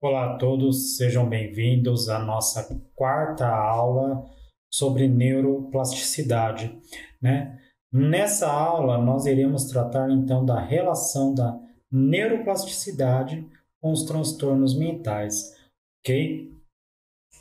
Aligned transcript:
Olá 0.00 0.34
a 0.34 0.38
todos, 0.38 0.96
sejam 0.96 1.28
bem-vindos 1.28 2.08
à 2.08 2.20
nossa 2.20 2.80
quarta 2.94 3.48
aula 3.48 4.24
sobre 4.72 5.08
neuroplasticidade. 5.08 6.78
Né? 7.20 7.58
Nessa 7.92 8.48
aula, 8.48 8.96
nós 8.96 9.26
iremos 9.26 9.64
tratar 9.64 10.08
então 10.08 10.46
da 10.46 10.60
relação 10.60 11.34
da 11.34 11.58
neuroplasticidade 11.90 13.44
com 13.80 13.90
os 13.90 14.04
transtornos 14.04 14.78
mentais, 14.78 15.56
ok? 15.98 16.48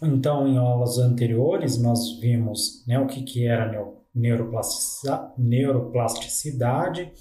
Então, 0.01 0.47
em 0.47 0.57
aulas 0.57 0.97
anteriores, 0.97 1.79
nós 1.79 2.19
vimos 2.19 2.83
né, 2.87 2.97
o 2.97 3.05
que, 3.05 3.21
que 3.21 3.45
era 3.45 3.71
neuroplasticidade, 4.15 7.11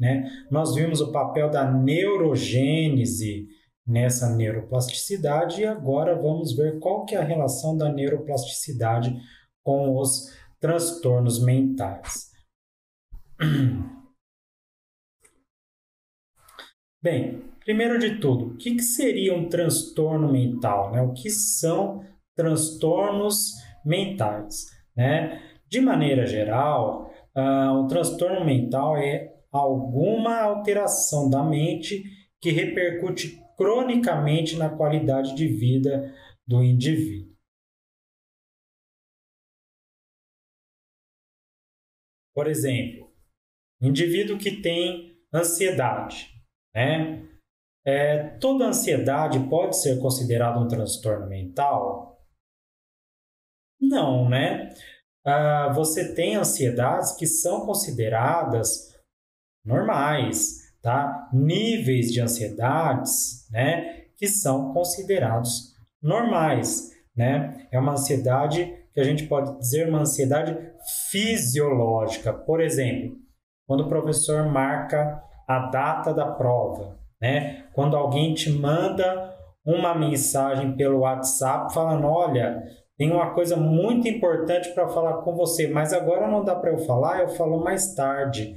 né? 0.00 0.26
nós 0.50 0.74
vimos 0.74 1.02
o 1.02 1.12
papel 1.12 1.50
da 1.50 1.70
neurogênese 1.70 3.54
nessa 3.86 4.34
neuroplasticidade 4.34 5.62
e 5.62 5.66
agora 5.66 6.14
vamos 6.14 6.56
ver 6.56 6.80
qual 6.80 7.04
que 7.04 7.14
é 7.14 7.18
a 7.18 7.24
relação 7.24 7.76
da 7.76 7.92
neuroplasticidade 7.92 9.16
com 9.62 9.96
os 9.96 10.34
transtornos 10.58 11.40
mentais. 11.42 12.32
Bem, 17.00 17.44
primeiro 17.64 17.98
de 17.98 18.18
tudo, 18.18 18.46
o 18.46 18.56
que, 18.56 18.74
que 18.74 18.82
seria 18.82 19.32
um 19.34 19.48
transtorno 19.48 20.32
mental? 20.32 20.90
Né? 20.90 21.00
O 21.02 21.12
que 21.12 21.30
são 21.30 22.04
transtornos 22.34 23.52
mentais? 23.84 24.66
Né? 24.96 25.40
De 25.68 25.80
maneira 25.80 26.26
geral, 26.26 27.12
uh, 27.36 27.84
o 27.84 27.86
transtorno 27.86 28.44
mental 28.44 28.96
é 28.96 29.32
alguma 29.52 30.40
alteração 30.40 31.30
da 31.30 31.44
mente 31.44 32.02
que 32.40 32.50
repercute 32.50 33.40
cronicamente 33.56 34.56
na 34.56 34.74
qualidade 34.74 35.34
de 35.34 35.48
vida 35.48 36.14
do 36.46 36.62
indivíduo. 36.62 37.34
Por 42.34 42.46
exemplo, 42.46 43.10
indivíduo 43.80 44.38
que 44.38 44.60
tem 44.60 45.18
ansiedade, 45.32 46.30
né? 46.74 47.26
É, 47.84 48.36
toda 48.38 48.66
ansiedade 48.66 49.38
pode 49.48 49.80
ser 49.80 50.00
considerada 50.00 50.58
um 50.58 50.68
transtorno 50.68 51.28
mental? 51.28 52.20
Não, 53.80 54.28
né? 54.28 54.74
Ah, 55.24 55.72
você 55.72 56.14
tem 56.14 56.36
ansiedades 56.36 57.12
que 57.16 57.26
são 57.26 57.64
consideradas 57.64 58.96
normais, 59.64 60.65
tá? 60.86 61.28
níveis 61.32 62.12
de 62.12 62.20
ansiedades 62.20 63.44
né, 63.50 64.04
que 64.16 64.28
são 64.28 64.72
considerados 64.72 65.74
normais. 66.00 66.92
Né? 67.16 67.66
É 67.72 67.78
uma 67.80 67.94
ansiedade 67.94 68.72
que 68.94 69.00
a 69.00 69.02
gente 69.02 69.26
pode 69.26 69.58
dizer 69.58 69.88
uma 69.88 70.02
ansiedade 70.02 70.56
fisiológica. 71.10 72.32
Por 72.32 72.60
exemplo, 72.60 73.16
quando 73.66 73.80
o 73.80 73.88
professor 73.88 74.46
marca 74.46 75.20
a 75.48 75.58
data 75.70 76.14
da 76.14 76.30
prova, 76.30 76.96
né? 77.20 77.64
quando 77.72 77.96
alguém 77.96 78.32
te 78.32 78.48
manda 78.48 79.34
uma 79.66 79.92
mensagem 79.92 80.76
pelo 80.76 81.00
WhatsApp 81.00 81.74
falando: 81.74 82.06
olha, 82.06 82.62
tem 82.96 83.10
uma 83.10 83.34
coisa 83.34 83.56
muito 83.56 84.06
importante 84.06 84.72
para 84.72 84.88
falar 84.88 85.14
com 85.22 85.34
você, 85.34 85.66
mas 85.66 85.92
agora 85.92 86.28
não 86.28 86.44
dá 86.44 86.54
para 86.54 86.70
eu 86.70 86.78
falar, 86.78 87.22
eu 87.22 87.28
falo 87.28 87.58
mais 87.58 87.92
tarde. 87.96 88.54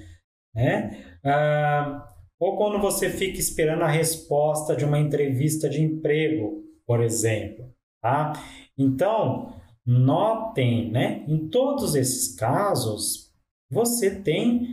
Né? 0.53 0.91
Ah, 1.25 2.05
ou 2.40 2.56
quando 2.56 2.80
você 2.80 3.09
fica 3.09 3.38
esperando 3.38 3.84
a 3.84 3.88
resposta 3.88 4.76
de 4.76 4.86
uma 4.86 5.00
entrevista 5.00 5.70
de 5.70 5.82
emprego, 5.82 6.64
por 6.86 7.04
exemplo. 7.04 7.70
Tá? 8.02 8.33
Então, 8.77 9.54
notem, 9.86 10.89
né? 10.89 11.26
Em 11.28 11.49
todos 11.49 11.95
esses 11.95 12.36
casos, 12.36 13.33
você 13.70 14.22
tem 14.22 14.67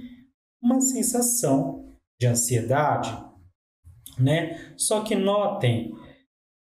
uma 0.62 0.80
sensação 0.80 1.96
de 2.20 2.26
ansiedade, 2.28 3.16
né? 4.18 4.72
Só 4.76 5.02
que 5.02 5.14
notem 5.14 5.92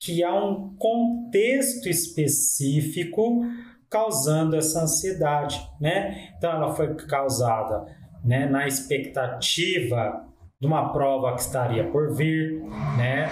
que 0.01 0.23
há 0.23 0.35
um 0.35 0.75
contexto 0.77 1.89
específico 1.89 3.43
causando 3.91 4.57
essa 4.57 4.83
ansiedade, 4.83 5.61
né? 5.81 6.35
Então 6.37 6.51
ela 6.51 6.75
foi 6.75 6.95
causada, 6.95 7.87
né, 8.25 8.47
na 8.47 8.67
expectativa 8.67 10.27
de 10.61 10.67
uma 10.67 10.93
prova 10.93 11.35
que 11.35 11.41
estaria 11.41 11.85
por 11.91 12.15
vir, 12.15 12.63
né? 12.97 13.29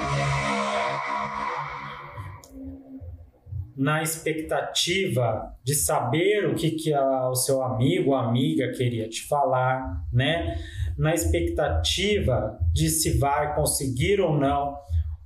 Na 3.77 4.03
expectativa 4.03 5.57
de 5.65 5.75
saber 5.75 6.47
o 6.47 6.55
que, 6.55 6.73
que 6.73 6.93
a, 6.93 7.31
o 7.31 7.35
seu 7.35 7.63
amigo 7.63 8.11
ou 8.11 8.17
amiga 8.17 8.71
queria 8.73 9.09
te 9.09 9.27
falar, 9.27 10.05
né? 10.13 10.59
Na 10.99 11.15
expectativa 11.15 12.59
de 12.73 12.89
se 12.89 13.19
vai 13.19 13.55
conseguir 13.55 14.21
ou 14.21 14.37
não 14.37 14.77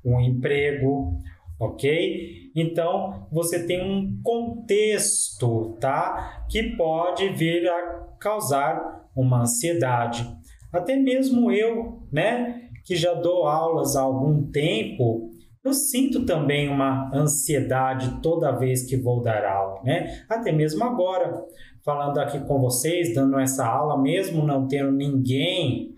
um 0.05 0.21
emprego, 0.21 1.19
ok? 1.59 2.53
Então 2.55 3.27
você 3.33 3.67
tem 3.67 3.83
um 3.83 4.21
contexto, 4.23 5.77
tá? 5.81 6.47
Que 6.49 6.77
pode 6.77 7.29
vir 7.31 7.69
a 7.69 8.07
causar 8.21 9.09
uma 9.15 9.41
ansiedade. 9.41 10.25
Até 10.73 10.97
mesmo 10.97 11.51
eu, 11.51 12.07
né, 12.13 12.69
que 12.85 12.95
já 12.97 13.15
dou 13.15 13.47
aulas 13.47 13.97
há 13.97 14.03
algum 14.03 14.51
tempo, 14.51 15.31
eu 15.67 15.75
sinto 15.75 16.25
também 16.25 16.69
uma 16.69 17.11
ansiedade 17.13 18.21
toda 18.23 18.57
vez 18.57 18.89
que 18.89 18.97
vou 18.97 19.21
dar 19.21 19.45
aula, 19.45 19.83
né? 19.83 20.25
Até 20.29 20.53
mesmo 20.53 20.85
agora, 20.85 21.45
falando 21.85 22.19
aqui 22.19 22.39
com 22.47 22.61
vocês, 22.61 23.13
dando 23.13 23.37
essa 23.39 23.67
aula, 23.67 24.01
mesmo 24.01 24.47
não 24.47 24.69
tendo 24.69 24.93
ninguém 24.93 25.97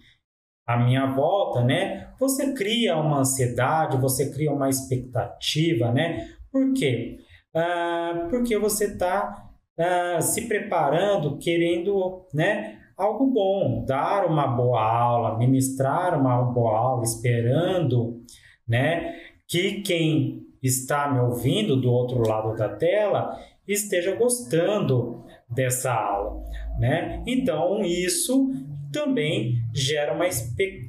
à 0.67 0.79
minha 0.79 1.07
volta, 1.13 1.63
né? 1.63 2.09
Você 2.19 2.55
cria 2.55 2.97
uma 2.97 3.19
ansiedade, 3.19 4.01
você 4.01 4.31
cria 4.33 4.51
uma 4.51 4.71
expectativa, 4.71 5.93
né? 5.93 6.27
Por 6.51 6.73
quê? 6.73 7.19
Ah, 7.55 8.27
porque 8.31 8.57
você 8.59 8.87
está 8.87 9.51
ah, 9.79 10.21
se 10.23 10.49
preparando, 10.49 11.39
querendo, 11.39 12.27
né? 12.33 12.78
Algo 12.99 13.27
bom, 13.27 13.85
dar 13.87 14.27
uma 14.27 14.49
boa 14.49 14.83
aula, 14.83 15.39
ministrar 15.39 16.19
uma 16.19 16.43
boa 16.43 16.77
aula, 16.77 17.05
esperando, 17.05 18.21
né, 18.67 19.15
que 19.47 19.81
quem 19.83 20.47
está 20.61 21.09
me 21.11 21.21
ouvindo 21.21 21.81
do 21.81 21.91
outro 21.91 22.27
lado 22.27 22.57
da 22.57 22.69
tela 22.69 23.39
esteja 23.67 24.17
gostando 24.17 25.25
dessa 25.49 25.93
aula, 25.93 26.43
né? 26.79 27.23
Então 27.27 27.83
isso 27.83 28.51
também 28.93 29.55
gera 29.73 30.13
uma, 30.15 30.25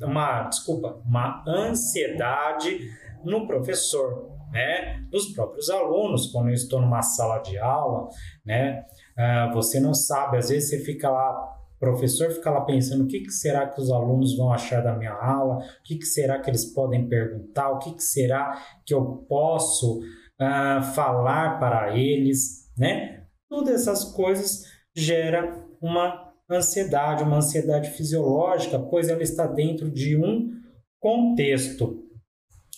uma 0.03 0.43
desculpa, 0.43 1.01
uma 1.05 1.43
ansiedade 1.47 2.79
no 3.23 3.45
professor, 3.45 4.31
né? 4.51 5.03
Dos 5.11 5.27
próprios 5.33 5.69
alunos, 5.69 6.31
quando 6.31 6.47
eu 6.47 6.53
estou 6.53 6.81
numa 6.81 7.01
sala 7.01 7.39
de 7.39 7.57
aula, 7.59 8.09
né? 8.45 8.85
Uh, 9.17 9.53
você 9.53 9.79
não 9.79 9.93
sabe, 9.93 10.37
às 10.37 10.49
vezes 10.49 10.69
você 10.69 10.79
fica 10.79 11.09
lá 11.09 11.58
professor 11.79 12.29
fica 12.31 12.51
lá 12.51 12.61
pensando 12.61 13.03
o 13.03 13.07
que, 13.07 13.21
que 13.21 13.31
será 13.31 13.67
que 13.67 13.79
os 13.79 13.89
alunos 13.89 14.35
vão 14.35 14.51
achar 14.51 14.81
da 14.81 14.95
minha 14.95 15.13
aula, 15.13 15.57
o 15.57 15.83
que, 15.83 15.97
que 15.97 16.05
será 16.05 16.39
que 16.39 16.49
eles 16.49 16.65
podem 16.65 17.07
perguntar, 17.07 17.71
o 17.71 17.79
que, 17.79 17.93
que 17.93 18.03
será 18.03 18.61
que 18.85 18.93
eu 18.93 19.25
posso 19.27 19.99
uh, 19.99 20.83
falar 20.93 21.59
para 21.59 21.97
eles, 21.97 22.69
né? 22.77 23.25
Todas 23.49 23.81
essas 23.81 24.03
coisas 24.13 24.65
gera 24.95 25.67
uma 25.81 26.33
ansiedade, 26.49 27.23
uma 27.23 27.37
ansiedade 27.37 27.89
fisiológica, 27.91 28.77
pois 28.77 29.07
ela 29.07 29.23
está 29.23 29.47
dentro 29.47 29.89
de 29.89 30.17
um 30.17 30.51
contexto, 30.99 32.03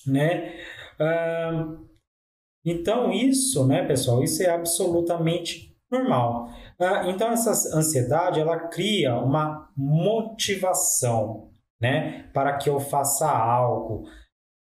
né? 0.05 0.53
Uh, 0.99 1.89
então 2.63 3.11
isso, 3.11 3.65
né, 3.65 3.83
pessoal, 3.85 4.23
isso 4.23 4.43
é 4.43 4.49
absolutamente 4.49 5.75
normal. 5.91 6.49
Ah, 6.81 7.07
então 7.07 7.31
essa 7.31 7.51
ansiedade 7.77 8.39
ela 8.39 8.67
cria 8.67 9.15
uma 9.15 9.71
motivação, 9.77 11.51
né, 11.79 12.23
para 12.33 12.57
que 12.57 12.69
eu 12.69 12.79
faça 12.79 13.29
algo, 13.29 14.03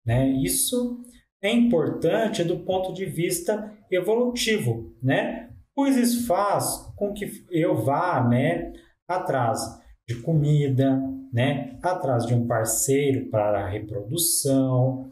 né? 0.04 0.28
Isso 0.28 1.00
é 1.42 1.50
importante 1.50 2.44
do 2.44 2.60
ponto 2.64 2.92
de 2.92 3.06
vista 3.06 3.72
evolutivo, 3.90 4.94
né? 5.02 5.50
Pois 5.74 5.96
isso 5.96 6.26
faz 6.26 6.92
com 6.96 7.14
que 7.14 7.46
eu 7.50 7.76
vá, 7.76 8.22
né, 8.28 8.72
atrás 9.08 9.60
de 10.06 10.20
comida, 10.20 11.00
né, 11.32 11.78
atrás 11.82 12.26
de 12.26 12.34
um 12.34 12.46
parceiro 12.46 13.30
para 13.30 13.64
a 13.64 13.68
reprodução, 13.70 15.10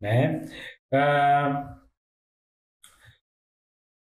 né? 0.00 0.42
Ah, 0.92 1.78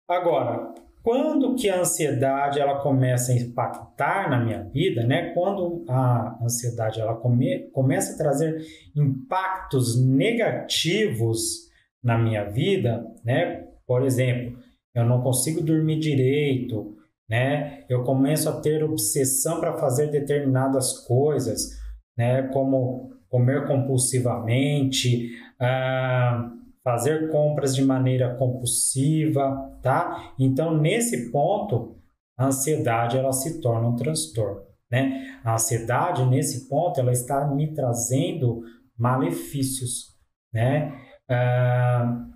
agora, 0.09 0.73
quando 1.03 1.55
que 1.55 1.69
a 1.69 1.79
ansiedade 1.79 2.59
ela 2.59 2.79
começa 2.79 3.31
a 3.31 3.35
impactar 3.35 4.29
na 4.29 4.39
minha 4.39 4.63
vida, 4.63 5.03
né? 5.03 5.33
Quando 5.33 5.83
a 5.89 6.37
ansiedade 6.43 6.99
ela 6.99 7.15
come, 7.15 7.69
começa 7.71 8.13
a 8.13 8.17
trazer 8.17 8.63
impactos 8.95 9.99
negativos 9.99 11.69
na 12.03 12.17
minha 12.17 12.43
vida, 12.45 13.03
né? 13.23 13.67
Por 13.85 14.03
exemplo, 14.03 14.57
eu 14.93 15.03
não 15.05 15.21
consigo 15.21 15.61
dormir 15.61 15.99
direito, 15.99 16.95
né? 17.27 17.83
Eu 17.89 18.03
começo 18.03 18.47
a 18.49 18.61
ter 18.61 18.83
obsessão 18.83 19.59
para 19.59 19.77
fazer 19.77 20.07
determinadas 20.07 20.99
coisas, 21.07 21.79
né? 22.15 22.43
Como 22.53 23.11
comer 23.27 23.65
compulsivamente, 23.65 25.31
ah, 25.59 26.51
fazer 26.83 27.29
compras 27.29 27.75
de 27.75 27.83
maneira 27.83 28.35
compulsiva, 28.35 29.77
tá? 29.81 30.33
Então, 30.39 30.75
nesse 30.77 31.31
ponto, 31.31 31.95
a 32.37 32.47
ansiedade 32.47 33.17
ela 33.17 33.31
se 33.31 33.61
torna 33.61 33.87
um 33.87 33.95
transtorno, 33.95 34.65
né? 34.89 35.39
A 35.43 35.53
ansiedade, 35.53 36.25
nesse 36.25 36.67
ponto, 36.67 36.99
ela 36.99 37.11
está 37.11 37.47
me 37.47 37.73
trazendo 37.73 38.63
malefícios, 38.97 40.17
né? 40.51 40.91
Ah, 41.29 42.27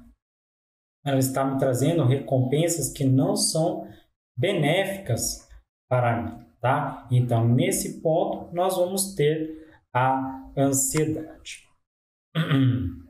ela 1.03 1.19
está 1.19 1.43
me 1.43 1.59
trazendo 1.59 2.05
recompensas 2.05 2.91
que 2.91 3.03
não 3.03 3.35
são 3.35 3.87
benéficas 4.37 5.47
para 5.89 6.21
mim, 6.21 6.45
tá? 6.59 7.07
Então, 7.11 7.47
nesse 7.47 8.01
ponto, 8.01 8.53
nós 8.53 8.75
vamos 8.75 9.15
ter 9.15 9.65
a 9.93 10.51
ansiedade. 10.57 11.63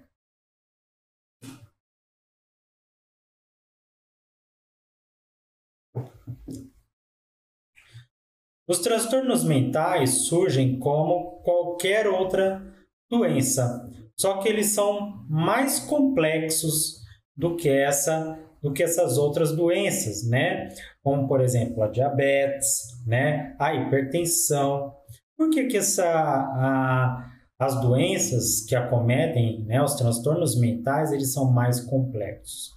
Os 8.68 8.80
transtornos 8.80 9.44
mentais 9.44 10.28
surgem 10.28 10.80
como 10.80 11.42
qualquer 11.44 12.08
outra 12.08 12.62
doença, 13.10 13.88
só 14.18 14.38
que 14.38 14.50
eles 14.50 14.68
são 14.68 15.24
mais 15.30 15.80
complexos 15.80 16.96
do 17.36 17.56
que 17.56 17.70
essa 17.70 18.40
do 18.64 18.74
que 18.74 18.82
essas 18.82 19.20
outras 19.20 19.56
doenças, 19.56 20.28
né? 20.28 20.70
Como 21.04 21.28
por 21.28 21.40
exemplo 21.40 21.84
a 21.84 21.88
diabetes, 21.88 22.80
né? 23.06 23.56
A 23.60 23.76
hipertensão. 23.76 24.92
Por 25.38 25.52
que 25.52 25.66
que 25.66 25.78
essa 25.78 26.04
a, 26.04 27.32
as 27.60 27.80
doenças 27.80 28.66
que 28.66 28.76
acometem, 28.76 29.64
né, 29.66 29.84
os 29.84 29.94
transtornos 29.94 30.60
mentais, 30.60 31.12
eles 31.12 31.32
são 31.32 31.52
mais 31.52 31.80
complexos? 31.82 32.72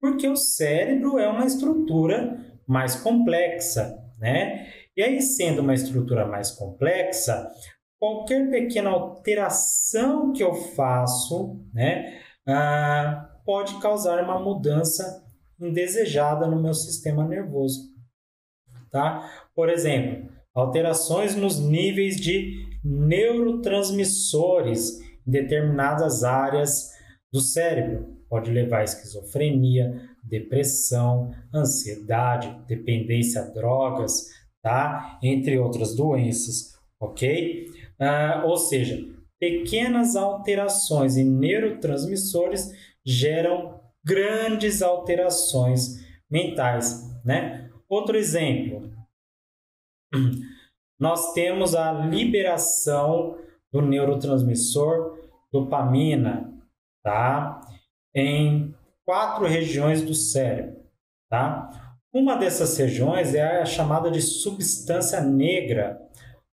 Porque 0.00 0.28
o 0.28 0.36
cérebro 0.36 1.18
é 1.18 1.28
uma 1.28 1.46
estrutura 1.46 2.38
mais 2.66 2.94
complexa, 2.94 3.98
né? 4.20 4.68
E 4.96 5.02
aí, 5.02 5.20
sendo 5.20 5.60
uma 5.60 5.74
estrutura 5.74 6.26
mais 6.26 6.52
complexa, 6.52 7.50
qualquer 7.98 8.48
pequena 8.50 8.90
alteração 8.90 10.32
que 10.32 10.42
eu 10.42 10.54
faço, 10.54 11.60
né, 11.72 12.20
ah, 12.46 13.30
pode 13.44 13.80
causar 13.80 14.22
uma 14.22 14.38
mudança 14.38 15.24
indesejada 15.60 16.46
no 16.46 16.62
meu 16.62 16.74
sistema 16.74 17.26
nervoso, 17.26 17.92
tá? 18.90 19.28
Por 19.54 19.68
exemplo, 19.68 20.30
alterações 20.54 21.34
nos 21.34 21.58
níveis 21.58 22.16
de 22.16 22.64
neurotransmissores 22.84 25.00
em 25.26 25.30
determinadas 25.30 26.22
áreas 26.22 26.92
do 27.32 27.40
cérebro 27.40 28.14
pode 28.28 28.50
levar 28.50 28.80
a 28.80 28.84
esquizofrenia, 28.84 30.00
depressão, 30.22 31.30
ansiedade, 31.54 32.54
dependência 32.66 33.40
a 33.42 33.44
drogas, 33.44 34.28
tá? 34.64 35.18
Entre 35.22 35.58
outras 35.58 35.94
doenças, 35.94 36.74
ok? 36.98 37.70
Ah, 38.00 38.42
ou 38.46 38.56
seja, 38.56 38.98
pequenas 39.38 40.16
alterações 40.16 41.18
em 41.18 41.24
neurotransmissores 41.30 42.72
geram 43.04 43.78
grandes 44.02 44.80
alterações 44.80 46.02
mentais, 46.30 47.14
né? 47.22 47.70
Outro 47.86 48.16
exemplo, 48.16 48.90
nós 50.98 51.34
temos 51.34 51.74
a 51.74 51.92
liberação 51.92 53.36
do 53.70 53.82
neurotransmissor 53.82 55.18
dopamina, 55.52 56.50
tá? 57.02 57.60
Em 58.14 58.74
quatro 59.04 59.44
regiões 59.44 60.00
do 60.00 60.14
cérebro, 60.14 60.80
tá? 61.28 61.83
Uma 62.14 62.36
dessas 62.36 62.76
regiões 62.78 63.34
é 63.34 63.42
a 63.42 63.66
chamada 63.66 64.08
de 64.08 64.22
substância 64.22 65.20
negra, 65.20 66.00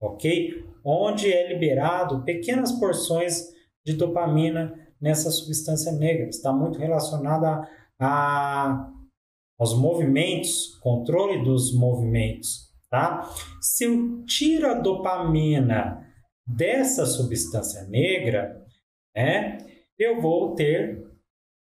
ok? 0.00 0.64
Onde 0.84 1.32
é 1.32 1.48
liberado 1.48 2.22
pequenas 2.22 2.70
porções 2.70 3.48
de 3.84 3.94
dopamina 3.94 4.72
nessa 5.00 5.32
substância 5.32 5.90
negra. 5.90 6.28
Está 6.28 6.52
muito 6.52 6.78
relacionada 6.78 7.68
a, 7.98 8.88
aos 9.58 9.76
movimentos, 9.76 10.76
controle 10.80 11.42
dos 11.42 11.74
movimentos, 11.74 12.72
tá? 12.88 13.28
Se 13.60 13.82
eu 13.82 14.24
tiro 14.26 14.70
a 14.70 14.74
dopamina 14.74 16.06
dessa 16.46 17.04
substância 17.04 17.82
negra, 17.88 18.64
né, 19.12 19.58
eu 19.98 20.20
vou 20.20 20.54
ter 20.54 21.04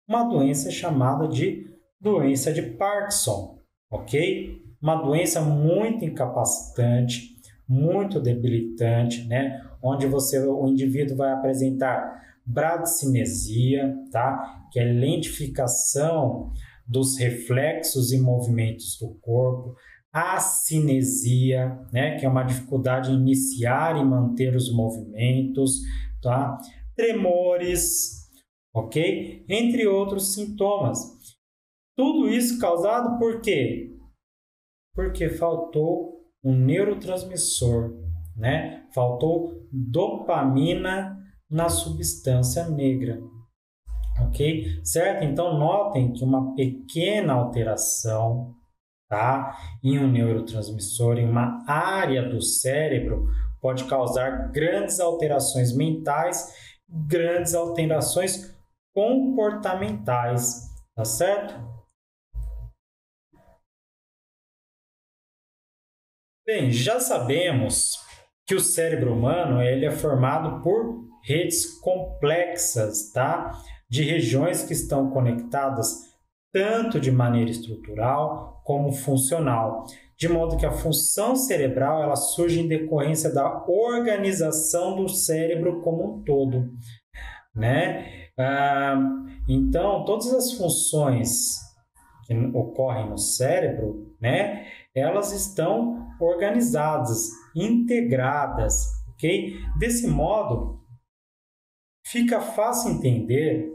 uma 0.08 0.22
doença 0.22 0.70
chamada 0.70 1.26
de 1.26 1.69
doença 2.00 2.52
de 2.52 2.62
Parkinson, 2.62 3.60
ok? 3.90 4.62
Uma 4.81 4.96
doença 4.96 5.40
muito 5.40 6.04
incapacitante, 6.04 7.37
muito 7.69 8.20
debilitante, 8.20 9.25
né? 9.26 9.60
Onde 9.82 10.06
você, 10.06 10.38
o 10.38 10.66
indivíduo 10.66 11.16
vai 11.16 11.32
apresentar 11.32 12.20
bradicinesia, 12.46 13.94
tá? 14.10 14.66
Que 14.72 14.81
é 14.81 14.84
lentificação 14.84 16.52
dos 16.87 17.16
reflexos 17.19 18.12
e 18.12 18.20
movimentos 18.20 18.98
do 18.98 19.14
corpo, 19.20 19.76
acinesia, 20.12 21.78
né, 21.92 22.19
que 22.19 22.26
é 22.26 22.28
uma 22.28 22.42
dificuldade 22.42 23.12
em 23.12 23.14
iniciar 23.14 23.96
e 23.96 24.04
manter 24.04 24.56
os 24.56 24.72
movimentos, 24.75 25.78
tá? 26.20 26.58
Tremores, 26.96 28.28
ok? 28.75 29.44
Entre 29.48 29.87
outros 29.87 30.34
sintomas. 30.34 30.98
Tudo 31.96 32.28
isso 32.28 32.58
causado 32.58 33.19
por 33.19 33.40
quê? 33.40 33.96
Porque 34.94 35.28
faltou 35.28 36.20
um 36.42 36.54
neurotransmissor, 36.54 37.92
né? 38.37 38.87
Faltou 38.94 39.68
dopamina 39.73 41.18
na 41.49 41.68
substância 41.68 42.68
negra. 42.68 43.20
Ok? 44.20 44.80
Certo? 44.85 45.25
Então, 45.25 45.59
notem 45.59 46.12
que 46.12 46.25
uma 46.25 46.54
pequena 46.54 47.35
alteração 47.35 48.54
tá? 49.09 49.56
em 49.82 49.99
um 49.99 50.09
neurotransmissor, 50.11 51.18
em 51.18 51.28
uma 51.28 51.64
área 51.66 52.23
do 52.28 52.40
cérebro, 52.40 53.28
pode 53.61 53.85
causar 53.85 54.50
grandes 54.52 55.00
alterações 55.00 55.75
mentais, 55.75 56.54
grandes 56.88 57.54
alterações 57.54 58.56
comportamentais, 58.94 60.68
tá 60.94 61.04
certo? 61.04 61.54
Bem, 66.52 66.73
já 66.73 66.99
sabemos 66.99 67.97
que 68.45 68.57
o 68.57 68.61
cérebro 68.61 69.14
humano 69.14 69.62
ele 69.62 69.87
é 69.87 69.90
formado 69.92 70.61
por 70.64 71.07
redes 71.23 71.78
complexas, 71.78 73.12
tá? 73.12 73.52
De 73.88 74.02
regiões 74.02 74.64
que 74.64 74.73
estão 74.73 75.11
conectadas 75.11 76.11
tanto 76.52 76.99
de 76.99 77.12
maneira 77.12 77.52
estrutural 77.52 78.61
como 78.64 78.90
funcional, 78.90 79.85
de 80.19 80.28
modo 80.28 80.57
que 80.57 80.66
a 80.66 80.73
função 80.73 81.37
cerebral 81.37 82.02
ela 82.02 82.16
surge 82.16 82.59
em 82.59 82.66
decorrência 82.66 83.33
da 83.33 83.64
organização 83.69 84.97
do 84.97 85.09
cérebro 85.09 85.80
como 85.83 86.16
um 86.16 86.25
todo, 86.25 86.69
né? 87.54 88.28
Ah, 88.37 89.00
então, 89.49 90.04
todas 90.04 90.35
as 90.35 90.54
funções 90.54 91.61
que 92.26 92.35
ocorrem 92.52 93.09
no 93.09 93.19
cérebro, 93.19 94.16
né? 94.21 94.66
Elas 94.92 95.30
estão 95.30 96.00
organizadas, 96.25 97.31
integradas, 97.55 98.87
ok? 99.11 99.59
Desse 99.79 100.07
modo, 100.07 100.81
fica 102.07 102.41
fácil 102.41 102.93
entender 102.93 103.71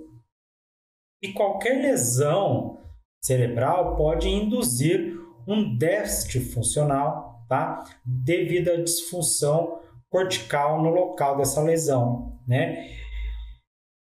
que 1.21 1.33
qualquer 1.33 1.81
lesão 1.81 2.79
cerebral 3.23 3.95
pode 3.95 4.27
induzir 4.27 5.17
um 5.47 5.77
déficit 5.77 6.39
funcional, 6.39 7.45
tá? 7.47 7.83
Devido 8.03 8.69
à 8.69 8.77
disfunção 8.77 9.81
cortical 10.09 10.81
no 10.81 10.89
local 10.89 11.37
dessa 11.37 11.61
lesão, 11.61 12.39
né? 12.47 12.91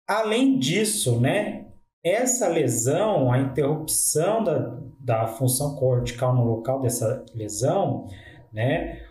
Além 0.07 0.57
disso, 0.57 1.19
né, 1.19 1.66
essa 2.07 2.47
lesão, 2.47 3.31
a 3.31 3.39
interrupção 3.39 4.43
da, 4.43 4.79
da 4.99 5.27
função 5.27 5.75
cortical 5.75 6.35
no 6.35 6.43
local 6.43 6.81
dessa 6.81 7.25
lesão, 7.33 8.07
né, 8.51 9.01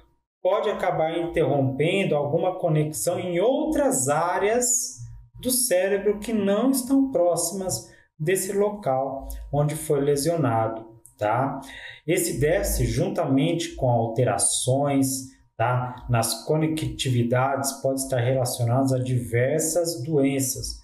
pode 0.42 0.70
acabar 0.70 1.18
interrompendo 1.18 2.14
alguma 2.14 2.58
conexão 2.58 3.18
em 3.18 3.40
outras 3.40 4.08
áreas 4.08 4.98
do 5.40 5.50
cérebro 5.50 6.18
que 6.18 6.32
não 6.32 6.70
estão 6.70 7.10
próximas 7.10 7.92
desse 8.18 8.52
local 8.52 9.28
onde 9.52 9.74
foi 9.74 10.00
lesionado, 10.00 10.86
tá? 11.18 11.60
Esse 12.06 12.38
déficit, 12.40 12.86
juntamente 12.86 13.74
com 13.74 13.90
alterações 13.90 15.36
tá, 15.56 16.06
nas 16.08 16.44
conectividades, 16.44 17.72
pode 17.82 18.00
estar 18.00 18.20
relacionado 18.20 18.94
a 18.94 18.98
diversas 18.98 20.02
doenças, 20.02 20.80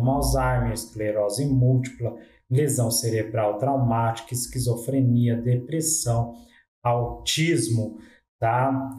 como 0.00 0.12
Alzheimer, 0.12 0.72
esclerose 0.72 1.44
múltipla, 1.44 2.16
lesão 2.50 2.90
cerebral 2.90 3.58
traumática, 3.58 4.32
esquizofrenia, 4.32 5.36
depressão, 5.36 6.34
autismo, 6.82 7.98
tá? 8.38 8.96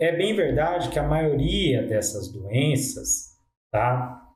É 0.00 0.16
bem 0.16 0.34
verdade 0.34 0.88
que 0.88 0.98
a 0.98 1.06
maioria 1.06 1.86
dessas 1.86 2.32
doenças, 2.32 3.36
tá? 3.70 4.26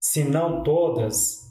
Se 0.00 0.24
não 0.24 0.62
todas, 0.62 1.42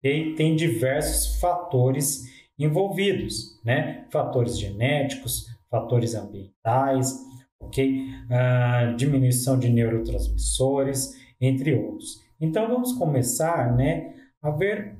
tem 0.00 0.56
diversos 0.56 1.38
fatores 1.38 2.24
envolvidos, 2.58 3.60
né? 3.62 4.06
Fatores 4.10 4.58
genéticos, 4.58 5.46
fatores 5.70 6.14
ambientais, 6.14 7.18
ok? 7.60 8.06
Ah, 8.30 8.94
diminuição 8.96 9.58
de 9.58 9.68
neurotransmissores, 9.68 11.14
entre 11.38 11.74
outros. 11.74 12.25
Então 12.40 12.68
vamos 12.68 12.92
começar, 12.92 13.74
né, 13.74 14.14
a 14.42 14.50
ver 14.50 14.98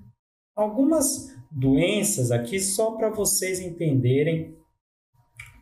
algumas 0.55 1.35
doenças 1.51 2.31
aqui 2.31 2.59
só 2.59 2.93
para 2.93 3.11
vocês 3.11 3.61
entenderem 3.61 4.57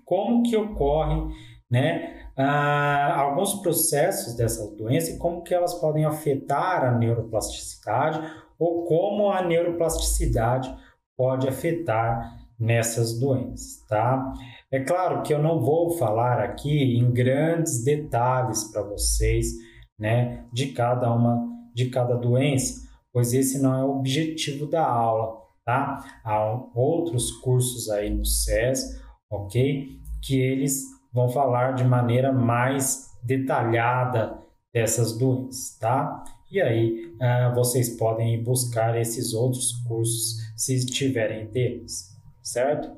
como 0.04 0.42
que 0.42 0.56
ocorre, 0.56 1.34
né, 1.70 2.28
ah, 2.36 3.20
alguns 3.20 3.54
processos 3.54 4.34
dessas 4.34 4.76
doenças 4.76 5.14
e 5.14 5.18
como 5.18 5.42
que 5.42 5.54
elas 5.54 5.74
podem 5.74 6.04
afetar 6.04 6.84
a 6.84 6.98
neuroplasticidade 6.98 8.20
ou 8.58 8.84
como 8.84 9.30
a 9.30 9.42
neuroplasticidade 9.42 10.74
pode 11.16 11.48
afetar 11.48 12.44
nessas 12.58 13.18
doenças, 13.18 13.84
tá? 13.88 14.32
É 14.70 14.80
claro 14.80 15.22
que 15.22 15.34
eu 15.34 15.42
não 15.42 15.60
vou 15.60 15.96
falar 15.96 16.40
aqui 16.40 16.96
em 16.96 17.12
grandes 17.12 17.84
detalhes 17.84 18.64
para 18.64 18.82
vocês, 18.82 19.52
né, 19.98 20.44
de 20.52 20.68
cada 20.68 21.12
uma 21.12 21.53
de 21.74 21.90
cada 21.90 22.14
doença, 22.16 22.88
pois 23.12 23.34
esse 23.34 23.60
não 23.60 23.74
é 23.74 23.84
o 23.84 23.98
objetivo 23.98 24.66
da 24.66 24.86
aula, 24.86 25.42
tá? 25.64 26.20
Há 26.24 26.68
outros 26.74 27.30
cursos 27.32 27.90
aí 27.90 28.10
no 28.10 28.24
SES, 28.24 29.00
ok? 29.30 29.98
Que 30.22 30.40
eles 30.40 30.82
vão 31.12 31.28
falar 31.28 31.72
de 31.72 31.84
maneira 31.84 32.32
mais 32.32 33.10
detalhada 33.22 34.38
dessas 34.72 35.16
doenças, 35.16 35.78
tá? 35.78 36.24
E 36.50 36.60
aí 36.60 37.14
uh, 37.14 37.54
vocês 37.54 37.96
podem 37.96 38.42
buscar 38.42 38.96
esses 38.96 39.32
outros 39.32 39.72
cursos 39.86 40.36
se 40.56 40.84
tiverem 40.86 41.44
interesse, 41.44 42.16
certo? 42.42 42.92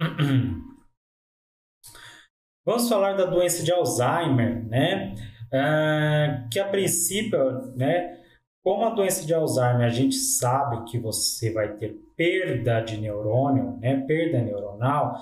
Vamos 2.64 2.88
falar 2.88 3.14
da 3.14 3.24
doença 3.24 3.62
de 3.62 3.72
Alzheimer, 3.72 4.66
né? 4.68 5.14
Uh, 5.52 6.48
que 6.50 6.58
a 6.58 6.68
princípio, 6.68 7.74
né? 7.74 8.18
Como 8.62 8.84
a 8.84 8.90
doença 8.90 9.24
de 9.24 9.32
Alzheimer, 9.32 9.86
a 9.86 9.88
gente 9.88 10.14
sabe 10.14 10.84
que 10.90 10.98
você 10.98 11.52
vai 11.52 11.76
ter 11.76 11.94
perda 12.14 12.80
de 12.80 12.98
neurônio, 12.98 13.78
né? 13.78 14.04
Perda 14.06 14.42
neuronal. 14.42 15.18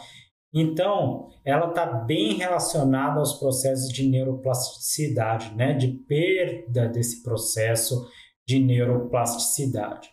Então, 0.52 1.28
ela 1.45 1.68
está 1.68 1.87
bem 1.87 2.35
relacionada 2.35 3.21
aos 3.21 3.35
processos 3.35 3.92
de 3.92 4.09
neuroplasticidade, 4.09 5.54
né? 5.54 5.75
De 5.75 5.88
perda 5.88 6.88
desse 6.88 7.23
processo 7.23 8.11
de 8.47 8.59
neuroplasticidade. 8.59 10.11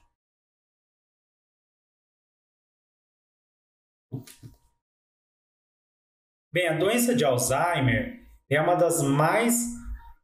Bem, 6.51 6.67
a 6.67 6.77
doença 6.77 7.15
de 7.15 7.25
Alzheimer 7.25 8.21
é 8.47 8.61
uma 8.61 8.75
das 8.75 9.01
mais 9.01 9.55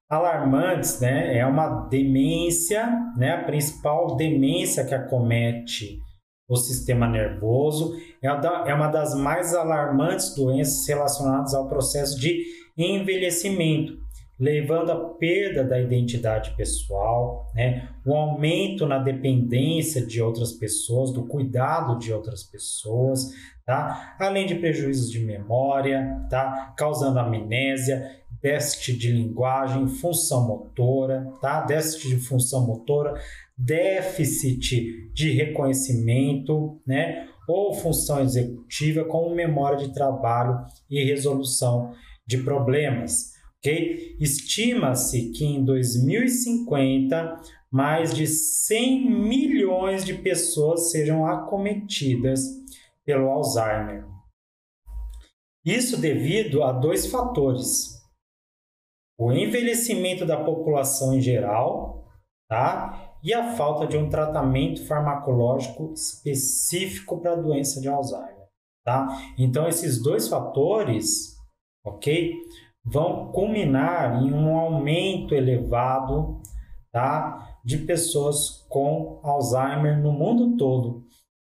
alarmantes, 0.09 0.99
né? 0.99 1.37
É 1.37 1.45
uma 1.45 1.87
demência, 1.87 2.89
né? 3.15 3.33
A 3.33 3.43
principal 3.43 4.15
demência 4.15 4.83
que 4.83 4.95
acomete 4.95 5.99
o 6.49 6.57
sistema 6.57 7.07
nervoso 7.07 7.95
é, 8.21 8.27
é 8.27 8.73
uma 8.73 8.87
das 8.87 9.13
mais 9.13 9.53
alarmantes 9.53 10.33
doenças 10.33 10.87
relacionadas 10.87 11.53
ao 11.53 11.67
processo 11.67 12.19
de 12.19 12.43
envelhecimento, 12.75 13.93
levando 14.39 14.91
à 14.91 14.95
perda 14.95 15.63
da 15.63 15.79
identidade 15.79 16.55
pessoal, 16.55 17.45
né? 17.53 17.89
o 18.05 18.15
aumento 18.15 18.87
na 18.87 18.97
dependência 18.97 20.03
de 20.05 20.21
outras 20.21 20.53
pessoas, 20.53 21.11
do 21.11 21.27
cuidado 21.27 21.99
de 21.99 22.11
outras 22.11 22.43
pessoas, 22.43 23.31
tá? 23.65 24.15
além 24.17 24.47
de 24.47 24.55
prejuízos 24.55 25.11
de 25.11 25.19
memória, 25.19 26.25
tá? 26.29 26.73
causando 26.77 27.19
amnésia, 27.19 28.09
déficit 28.41 28.97
de 28.97 29.11
linguagem, 29.11 29.87
função 29.87 30.47
motora, 30.47 31.31
tá? 31.41 31.61
Déficit 31.61 32.09
de 32.09 32.17
função 32.17 32.65
motora, 32.65 33.13
déficit 33.57 35.11
de 35.13 35.31
reconhecimento, 35.31 36.81
né? 36.85 37.27
Ou 37.47 37.73
função 37.73 38.21
executiva 38.21 39.03
como 39.03 39.35
memória 39.35 39.77
de 39.79 39.93
trabalho 39.93 40.65
e 40.89 41.03
resolução 41.03 41.93
de 42.25 42.37
problemas, 42.37 43.33
ok? 43.57 44.15
Estima-se 44.19 45.31
que 45.31 45.43
em 45.43 45.63
2050 45.63 47.41
mais 47.71 48.13
de 48.13 48.25
100 48.25 49.11
milhões 49.11 50.03
de 50.03 50.15
pessoas 50.15 50.91
sejam 50.91 51.25
acometidas 51.25 52.41
pelo 53.05 53.29
Alzheimer. 53.29 54.05
Isso 55.63 55.97
devido 55.97 56.63
a 56.63 56.71
dois 56.71 57.07
fatores 57.07 57.98
o 59.19 59.33
envelhecimento 59.33 60.25
da 60.25 60.41
população 60.41 61.13
em 61.13 61.19
geral, 61.19 62.05
tá? 62.47 63.17
E 63.21 63.33
a 63.33 63.51
falta 63.51 63.85
de 63.85 63.97
um 63.97 64.07
tratamento 64.07 64.87
farmacológico 64.87 65.91
específico 65.93 67.19
para 67.19 67.33
a 67.33 67.35
doença 67.35 67.81
de 67.81 67.89
Alzheimer, 67.89 68.47
tá? 68.85 69.09
Então 69.37 69.67
esses 69.67 70.01
dois 70.01 70.29
fatores, 70.29 71.35
OK? 71.85 72.33
Vão 72.85 73.29
culminar 73.33 74.23
em 74.23 74.33
um 74.33 74.57
aumento 74.57 75.35
elevado, 75.35 76.39
tá? 76.89 77.59
De 77.65 77.79
pessoas 77.79 78.65
com 78.69 79.19
Alzheimer 79.21 80.01
no 80.01 80.13
mundo 80.13 80.55
todo, 80.55 81.03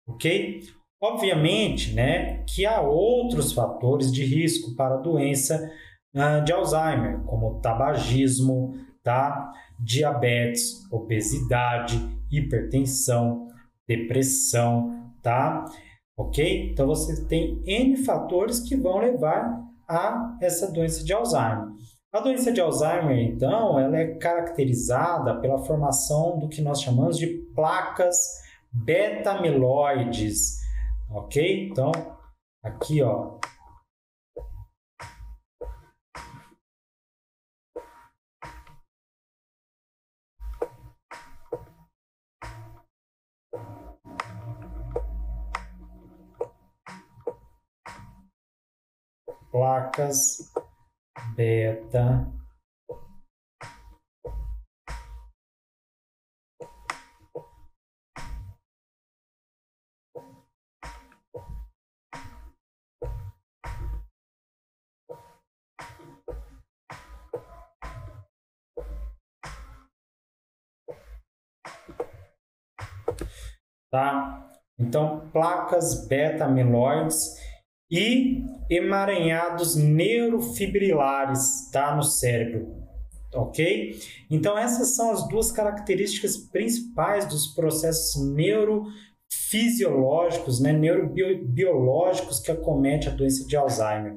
OK? 0.09 0.63
Obviamente, 1.01 1.95
né, 1.95 2.43
que 2.45 2.67
há 2.67 2.81
outros 2.81 3.53
fatores 3.53 4.13
de 4.13 4.23
risco 4.25 4.75
para 4.75 4.97
a 4.97 5.01
doença 5.01 5.71
de 6.45 6.53
Alzheimer, 6.53 7.21
como 7.21 7.61
tabagismo, 7.61 8.75
tá? 9.03 9.53
diabetes, 9.79 10.87
obesidade, 10.91 11.99
hipertensão, 12.31 13.49
depressão, 13.87 15.13
tá? 15.23 15.65
Ok? 16.17 16.71
Então 16.71 16.87
você 16.87 17.25
tem 17.27 17.63
N 17.65 17.97
fatores 18.05 18.61
que 18.61 18.77
vão 18.77 18.99
levar 18.99 19.65
a 19.89 20.37
essa 20.41 20.71
doença 20.71 21.03
de 21.03 21.13
Alzheimer. 21.13 21.69
A 22.13 22.21
doença 22.21 22.53
de 22.53 22.61
Alzheimer, 22.61 23.19
então, 23.21 23.79
ela 23.79 23.97
é 23.97 24.15
caracterizada 24.17 25.41
pela 25.41 25.59
formação 25.59 26.41
do 26.41 26.49
que 26.49 26.61
nós 26.61 26.83
chamamos 26.83 27.17
de 27.17 27.29
placas 27.55 28.19
beta-amiloides, 28.73 30.59
ok? 31.09 31.69
Então, 31.69 31.93
aqui, 32.65 33.01
ó, 33.01 33.39
placas 49.51 50.53
beta 51.35 52.27
tá? 73.91 74.47
Então, 74.79 75.29
placas 75.31 76.07
beta-amiloides 76.07 77.37
e 77.91 78.45
emaranhados 78.71 79.75
neurofibrilares 79.75 81.69
tá, 81.73 81.97
no 81.97 82.03
cérebro. 82.03 82.69
ok? 83.35 83.99
Então, 84.31 84.57
essas 84.57 84.95
são 84.95 85.11
as 85.11 85.27
duas 85.29 85.51
características 85.51 86.37
principais 86.37 87.27
dos 87.27 87.49
processos 87.49 88.23
neurofisiológicos, 88.33 90.61
né, 90.61 90.73
neurobiológicos 90.73 92.39
que 92.39 92.53
acomete 92.53 93.09
a 93.09 93.13
doença 93.13 93.45
de 93.47 93.57
Alzheimer. 93.57 94.17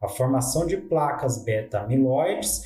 A 0.00 0.08
formação 0.08 0.66
de 0.66 0.78
placas 0.78 1.44
beta-amiloides 1.44 2.62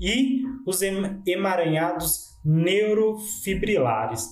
e 0.00 0.42
os 0.64 0.80
emaranhados 1.26 2.26
neurofibrilares. 2.44 4.28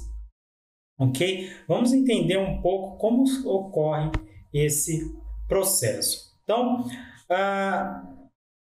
Ok? 0.97 1.51
Vamos 1.67 1.93
entender 1.93 2.39
um 2.39 2.63
pouco 2.63 2.97
como 2.99 3.25
ocorre 3.45 4.13
esse 4.53 5.13
processo. 5.49 6.35
Então, 6.43 6.85
a, 7.31 8.03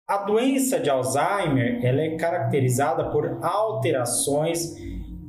a 0.09 0.19
doença 0.19 0.79
de 0.79 0.91
Alzheimer 0.91 1.85
ela 1.85 2.01
é 2.01 2.17
caracterizada 2.17 3.11
por 3.11 3.45
alterações 3.45 4.77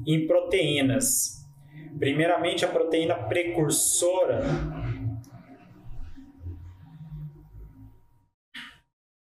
em 0.05 0.27
proteínas. 0.27 1.43
Primeiramente, 1.97 2.65
a 2.65 2.67
proteína 2.67 3.15
precursora 3.15 4.43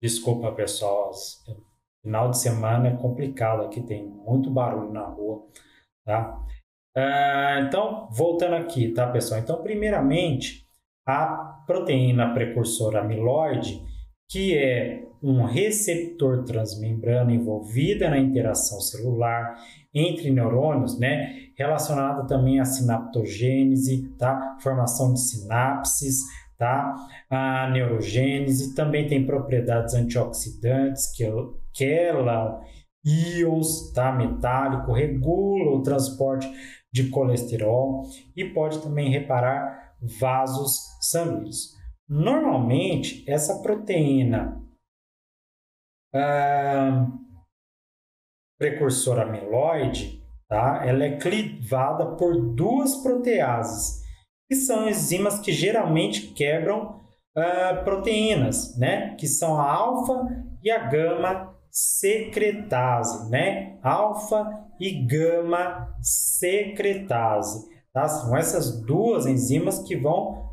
Desculpa, 0.03 0.51
pessoal. 0.51 1.11
Final 2.03 2.29
de 2.29 2.37
semana 2.37 2.89
é 2.89 2.97
complicado 2.97 3.61
aqui, 3.61 3.81
tem 3.81 4.05
muito 4.05 4.51
barulho 4.51 4.91
na 4.91 5.05
rua, 5.07 5.47
tá? 6.03 6.37
Ah, 6.93 7.61
então, 7.65 8.09
voltando 8.11 8.55
aqui, 8.55 8.91
tá, 8.91 9.09
pessoal? 9.09 9.39
Então, 9.39 9.63
primeiramente, 9.63 10.62
a 11.05 11.63
proteína 11.65 12.33
precursora 12.33 13.01
amiloide, 13.01 13.81
que 14.29 14.57
é 14.57 15.03
um 15.21 15.43
receptor 15.43 16.43
transmembrana 16.43 17.31
envolvida 17.31 18.09
na 18.09 18.17
interação 18.17 18.81
celular 18.81 19.55
entre 19.93 20.31
neurônios, 20.31 20.99
né, 20.99 21.49
relacionada 21.57 22.25
também 22.25 22.59
à 22.59 22.65
sinaptogênese, 22.65 24.09
tá? 24.17 24.57
Formação 24.59 25.13
de 25.13 25.21
sinapses, 25.21 26.19
tá? 26.57 26.95
A 27.29 27.69
neurogênese 27.69 28.75
também 28.75 29.07
tem 29.07 29.25
propriedades 29.25 29.93
antioxidantes 29.93 31.15
que 31.15 31.23
quelam 31.73 32.59
íons, 33.05 33.91
tá? 33.93 34.11
Metálico, 34.11 34.91
regula 34.91 35.77
o 35.77 35.83
transporte 35.83 36.51
de 36.91 37.09
colesterol 37.09 38.03
e 38.35 38.45
pode 38.45 38.81
também 38.81 39.09
reparar 39.09 39.82
vasos 40.19 40.79
sanguíneos. 41.01 41.73
Normalmente, 42.07 43.23
essa 43.29 43.61
proteína 43.61 44.61
ah, 46.13 47.07
precursora 48.57 49.23
amiloide, 49.23 50.21
tá? 50.47 50.83
Ela 50.85 51.05
é 51.05 51.17
clivada 51.17 52.15
por 52.15 52.53
duas 52.53 52.95
proteases 52.97 54.03
que 54.47 54.55
são 54.55 54.87
enzimas 54.87 55.39
que 55.39 55.51
geralmente 55.51 56.27
quebram 56.27 57.01
uh, 57.35 57.83
proteínas, 57.83 58.77
né? 58.77 59.15
Que 59.15 59.27
são 59.27 59.59
a 59.59 59.71
alfa 59.71 60.13
e 60.61 60.69
a 60.69 60.87
gama 60.87 61.55
secretase, 61.71 63.29
né? 63.31 63.79
Alfa 63.81 64.45
e 64.79 65.05
gama 65.05 65.95
secretase, 66.01 67.67
tá? 67.93 68.07
São 68.07 68.35
essas 68.35 68.81
duas 68.81 69.25
enzimas 69.25 69.79
que 69.79 69.95
vão 69.95 70.49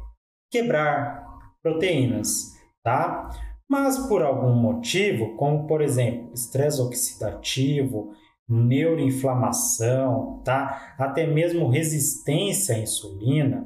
quebrar 0.51 1.25
proteínas, 1.63 2.53
tá? 2.83 3.31
Mas 3.69 3.99
por 4.09 4.23
algum 4.23 4.53
motivo, 4.53 5.37
como 5.37 5.67
por 5.67 5.81
exemplo, 5.81 6.33
estresse 6.35 6.81
oxidativo, 6.81 8.13
neuroinflamação, 8.49 10.43
tá? 10.45 10.95
Até 10.99 11.27
mesmo 11.27 11.69
resistência 11.69 12.75
à 12.75 12.79
insulina, 12.79 13.65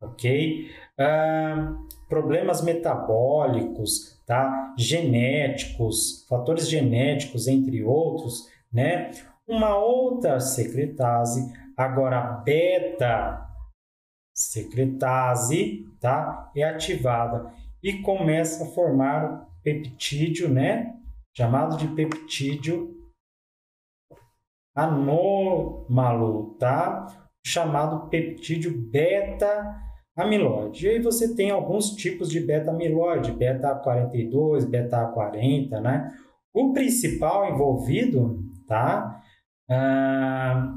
ok? 0.00 0.70
Ah, 0.96 1.74
problemas 2.08 2.62
metabólicos, 2.62 4.20
tá? 4.24 4.72
Genéticos, 4.78 6.24
fatores 6.28 6.68
genéticos, 6.68 7.48
entre 7.48 7.82
outros, 7.82 8.46
né? 8.72 9.10
Uma 9.48 9.76
outra 9.76 10.38
secretase, 10.38 11.52
agora 11.76 12.20
beta 12.44 13.46
secretase, 14.34 15.86
tá? 16.00 16.50
É 16.56 16.64
ativada 16.64 17.52
e 17.82 18.02
começa 18.02 18.64
a 18.64 18.68
formar 18.68 19.46
peptídeo, 19.62 20.48
né? 20.48 20.94
Chamado 21.36 21.76
de 21.76 21.86
peptídeo 21.88 22.96
anômalo, 24.74 26.56
tá? 26.58 27.06
Chamado 27.44 28.08
peptídeo 28.08 28.72
beta-amiloide. 28.90 30.86
E 30.86 30.90
aí 30.90 31.00
você 31.00 31.34
tem 31.34 31.50
alguns 31.50 31.90
tipos 31.90 32.30
de 32.30 32.40
beta-amiloide, 32.40 33.32
beta-42, 33.32 34.66
beta-40, 34.66 35.80
né? 35.80 36.14
O 36.52 36.72
principal 36.72 37.48
envolvido, 37.50 38.42
tá? 38.66 39.22
Ah, 39.68 40.74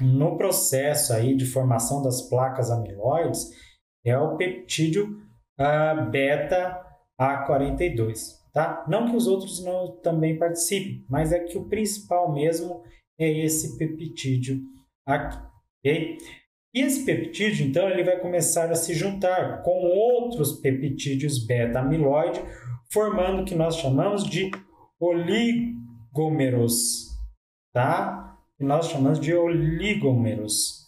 no 0.00 0.36
processo 0.36 1.12
aí 1.12 1.36
de 1.36 1.46
formação 1.46 2.02
das 2.02 2.28
placas 2.28 2.70
amiloides 2.70 3.50
é 4.04 4.18
o 4.18 4.36
peptídeo 4.36 5.22
ah, 5.58 5.94
beta-A42 6.10 8.44
tá? 8.54 8.86
Não 8.88 9.10
que 9.10 9.16
os 9.16 9.26
outros 9.26 9.62
não 9.62 10.00
também 10.00 10.38
participem, 10.38 11.04
mas 11.10 11.32
é 11.32 11.40
que 11.40 11.58
o 11.58 11.68
principal 11.68 12.32
mesmo 12.32 12.82
é 13.18 13.28
esse 13.28 13.76
peptídeo 13.76 14.60
aqui? 15.04 15.36
E 15.84 16.80
esse 16.80 17.04
peptídeo, 17.04 17.66
então, 17.66 17.90
ele 17.90 18.04
vai 18.04 18.18
começar 18.18 18.70
a 18.70 18.74
se 18.74 18.94
juntar 18.94 19.62
com 19.62 19.84
outros 19.84 20.60
peptídeos 20.60 21.44
beta-amiloide, 21.44 22.42
formando 22.92 23.42
o 23.42 23.44
que 23.44 23.54
nós 23.54 23.76
chamamos 23.76 24.24
de 24.24 24.50
oligômeros, 24.98 27.10
tá? 27.72 28.23
Que 28.58 28.64
nós 28.64 28.88
chamamos 28.88 29.18
de 29.20 29.34
oligômeros. 29.34 30.84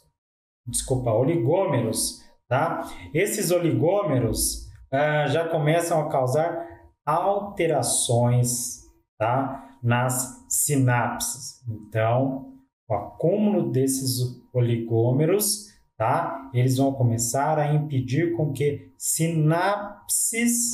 Desculpa, 0.66 1.12
oligômeros, 1.12 2.22
tá? 2.48 2.83
Esses 3.14 3.50
oligômeros 3.50 4.66
ah, 4.92 5.26
já 5.26 5.48
começam 5.48 6.00
a 6.00 6.09
causar 6.09 6.66
alterações 7.05 8.83
tá, 9.18 9.79
nas 9.83 10.44
sinapses. 10.48 11.62
Então, 11.68 12.52
o 12.88 12.94
acúmulo 12.94 13.70
desses 13.70 14.40
oligômeros, 14.52 15.66
tá, 15.96 16.50
eles 16.52 16.76
vão 16.76 16.92
começar 16.92 17.59
a 17.59 17.74
impedir 17.74 18.37
com 18.37 18.52
que 18.52 18.92
sinapses 18.98 20.72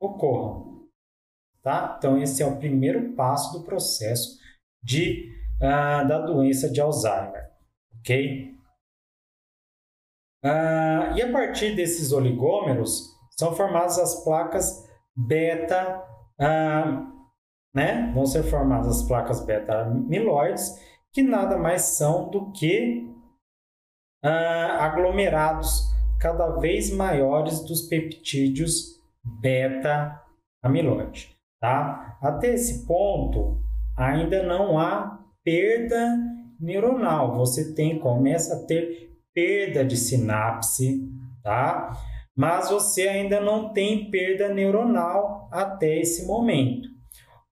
ocorram. 0.00 0.86
Tá? 1.62 1.96
Então, 1.98 2.20
esse 2.20 2.42
é 2.42 2.46
o 2.46 2.58
primeiro 2.58 3.14
passo 3.14 3.58
do 3.58 3.64
processo 3.64 4.38
de, 4.82 5.32
uh, 5.56 6.06
da 6.06 6.18
doença 6.18 6.70
de 6.70 6.80
Alzheimer. 6.80 7.50
Ok? 8.00 8.54
Uh, 10.44 11.16
e 11.16 11.22
a 11.22 11.32
partir 11.32 11.74
desses 11.74 12.12
oligômeros 12.12 13.16
são 13.36 13.54
formadas 13.54 13.98
as 13.98 14.24
placas 14.24 14.86
beta, 15.16 16.04
ah, 16.38 17.10
né? 17.74 18.12
Vão 18.14 18.26
ser 18.26 18.42
formadas 18.44 18.88
as 18.88 19.02
placas 19.02 19.44
beta-amiloides, 19.44 20.78
que 21.12 21.22
nada 21.22 21.56
mais 21.56 21.82
são 21.82 22.30
do 22.30 22.52
que 22.52 23.12
ah, 24.22 24.84
aglomerados 24.84 25.94
cada 26.18 26.58
vez 26.58 26.90
maiores 26.90 27.64
dos 27.64 27.82
peptídeos 27.82 29.02
beta-amiloide, 29.22 31.36
tá? 31.60 32.18
Até 32.22 32.54
esse 32.54 32.86
ponto, 32.86 33.60
ainda 33.96 34.42
não 34.42 34.78
há 34.78 35.18
perda 35.46 36.18
neuronal. 36.60 37.36
Você 37.36 37.72
tem 37.72 37.98
começa 38.00 38.56
a 38.56 38.66
ter 38.66 39.16
perda 39.32 39.84
de 39.84 39.96
sinapse, 39.96 41.08
tá? 41.42 41.92
mas 42.36 42.68
você 42.68 43.08
ainda 43.08 43.40
não 43.40 43.72
tem 43.72 44.10
perda 44.10 44.52
neuronal 44.52 45.48
até 45.50 45.98
esse 45.98 46.26
momento, 46.26 46.86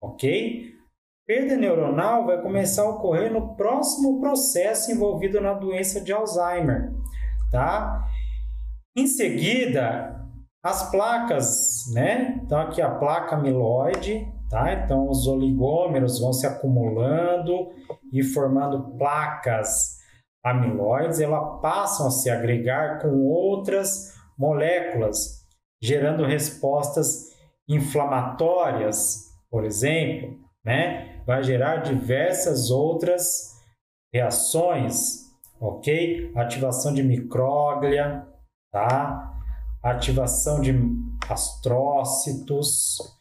ok? 0.00 0.74
Perda 1.26 1.56
neuronal 1.56 2.26
vai 2.26 2.42
começar 2.42 2.82
a 2.82 2.90
ocorrer 2.90 3.32
no 3.32 3.56
próximo 3.56 4.20
processo 4.20 4.92
envolvido 4.92 5.40
na 5.40 5.54
doença 5.54 6.02
de 6.02 6.12
Alzheimer, 6.12 6.92
tá? 7.50 8.06
Em 8.94 9.06
seguida, 9.06 10.20
as 10.62 10.90
placas, 10.90 11.90
né? 11.94 12.42
Então 12.44 12.60
aqui 12.60 12.82
a 12.82 12.90
placa 12.90 13.36
amiloide, 13.36 14.30
tá? 14.48 14.72
Então 14.72 15.08
os 15.08 15.26
oligômeros 15.26 16.20
vão 16.20 16.32
se 16.32 16.46
acumulando 16.46 17.70
e 18.12 18.22
formando 18.22 18.96
placas 18.96 19.98
amiloides, 20.44 21.20
elas 21.20 21.60
passam 21.62 22.06
a 22.06 22.10
se 22.10 22.28
agregar 22.28 23.00
com 23.00 23.26
outras 23.26 24.14
moléculas, 24.38 25.46
gerando 25.82 26.26
respostas 26.26 27.32
inflamatórias, 27.66 29.32
por 29.50 29.64
exemplo, 29.64 30.38
né? 30.62 31.22
Vai 31.26 31.42
gerar 31.42 31.76
diversas 31.78 32.70
outras 32.70 33.54
reações, 34.12 35.24
ok? 35.58 36.30
Ativação 36.36 36.92
de 36.92 37.02
micróglia, 37.02 38.26
tá? 38.70 39.32
Ativação 39.82 40.60
de 40.60 40.74
astrócitos, 41.28 43.13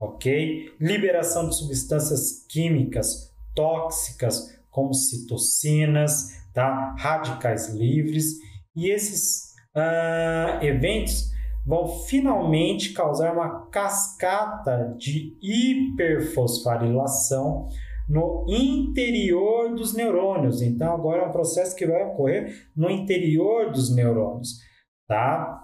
ok? 0.00 0.72
Liberação 0.80 1.48
de 1.48 1.56
substâncias 1.56 2.44
químicas 2.48 3.32
tóxicas 3.54 4.58
como 4.70 4.94
citocinas, 4.94 6.30
tá? 6.54 6.94
Radicais 6.98 7.68
livres 7.74 8.38
e 8.76 8.90
esses 8.90 9.54
uh, 9.76 10.62
eventos 10.62 11.30
vão 11.66 11.86
finalmente 11.86 12.92
causar 12.92 13.32
uma 13.32 13.66
cascata 13.66 14.94
de 14.96 15.36
hiperfosforilação 15.42 17.68
no 18.08 18.46
interior 18.48 19.74
dos 19.74 19.92
neurônios. 19.92 20.62
Então, 20.62 20.94
agora 20.94 21.24
é 21.24 21.26
um 21.26 21.32
processo 21.32 21.76
que 21.76 21.86
vai 21.86 22.04
ocorrer 22.04 22.70
no 22.74 22.88
interior 22.88 23.70
dos 23.70 23.94
neurônios, 23.94 24.60
tá? 25.06 25.62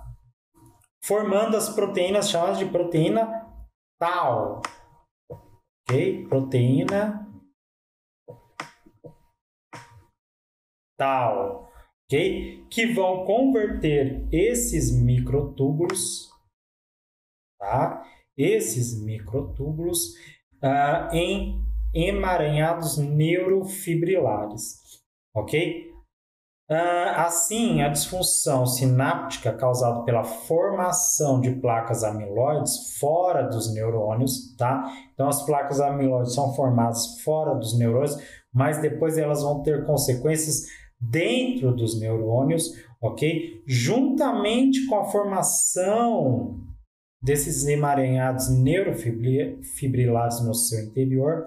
Formando 1.03 1.57
as 1.57 1.71
proteínas 1.71 2.29
chamadas 2.29 2.59
de 2.59 2.67
proteína 2.67 3.44
tau, 4.05 4.61
ok? 5.31 6.29
Proteína 6.29 7.27
tau 10.99 11.65
ok? 12.05 12.67
Que 12.71 12.93
vão 12.93 13.25
converter 13.25 14.29
esses 14.33 14.93
microtúbulos, 14.93 16.31
tá? 17.59 18.07
Esses 18.37 19.01
microtúbulos 19.01 20.15
uh, 20.63 21.11
em 21.13 21.65
emaranhados 21.95 22.99
neurofibrilares, 22.99 25.03
ok? 25.35 25.94
Uh, 26.75 27.21
assim, 27.21 27.83
a 27.83 27.89
disfunção 27.89 28.67
sináptica 28.67 29.53
causada 29.53 30.03
pela 30.03 30.25
formação 30.25 31.41
de 31.41 31.53
placas 31.53 32.03
amiloides 32.03 32.99
fora 32.99 33.45
dos 33.45 33.73
neurônios, 33.73 34.57
tá? 34.57 34.93
Então, 35.13 35.29
as 35.29 35.47
placas 35.47 35.81
amiloides 35.81 36.35
são 36.35 36.53
formadas 36.53 37.21
fora 37.23 37.55
dos 37.55 37.79
neurônios, 37.79 38.19
mas 38.53 38.83
depois 38.83 39.17
elas 39.17 39.43
vão 39.43 39.63
ter 39.63 39.87
consequências 39.87 40.65
dentro 41.01 41.73
dos 41.77 42.01
neurônios, 42.01 42.73
ok? 43.01 43.63
Juntamente 43.69 44.85
com 44.87 44.97
a 44.97 45.05
formação 45.05 46.59
desses 47.23 47.69
emaranhados 47.69 48.51
neurofibrilares 48.51 50.45
no 50.45 50.55
seu 50.55 50.87
interior, 50.87 51.47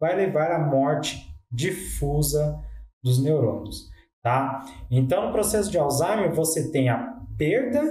vai 0.00 0.16
levar 0.16 0.50
à 0.50 0.58
morte 0.58 1.30
difusa 1.50 2.58
dos 3.04 3.22
neurônios, 3.22 3.91
tá? 4.22 4.64
Então, 4.90 5.26
no 5.26 5.32
processo 5.32 5.70
de 5.70 5.78
Alzheimer, 5.78 6.34
você 6.34 6.70
tem 6.70 6.88
a 6.88 7.20
perda 7.36 7.82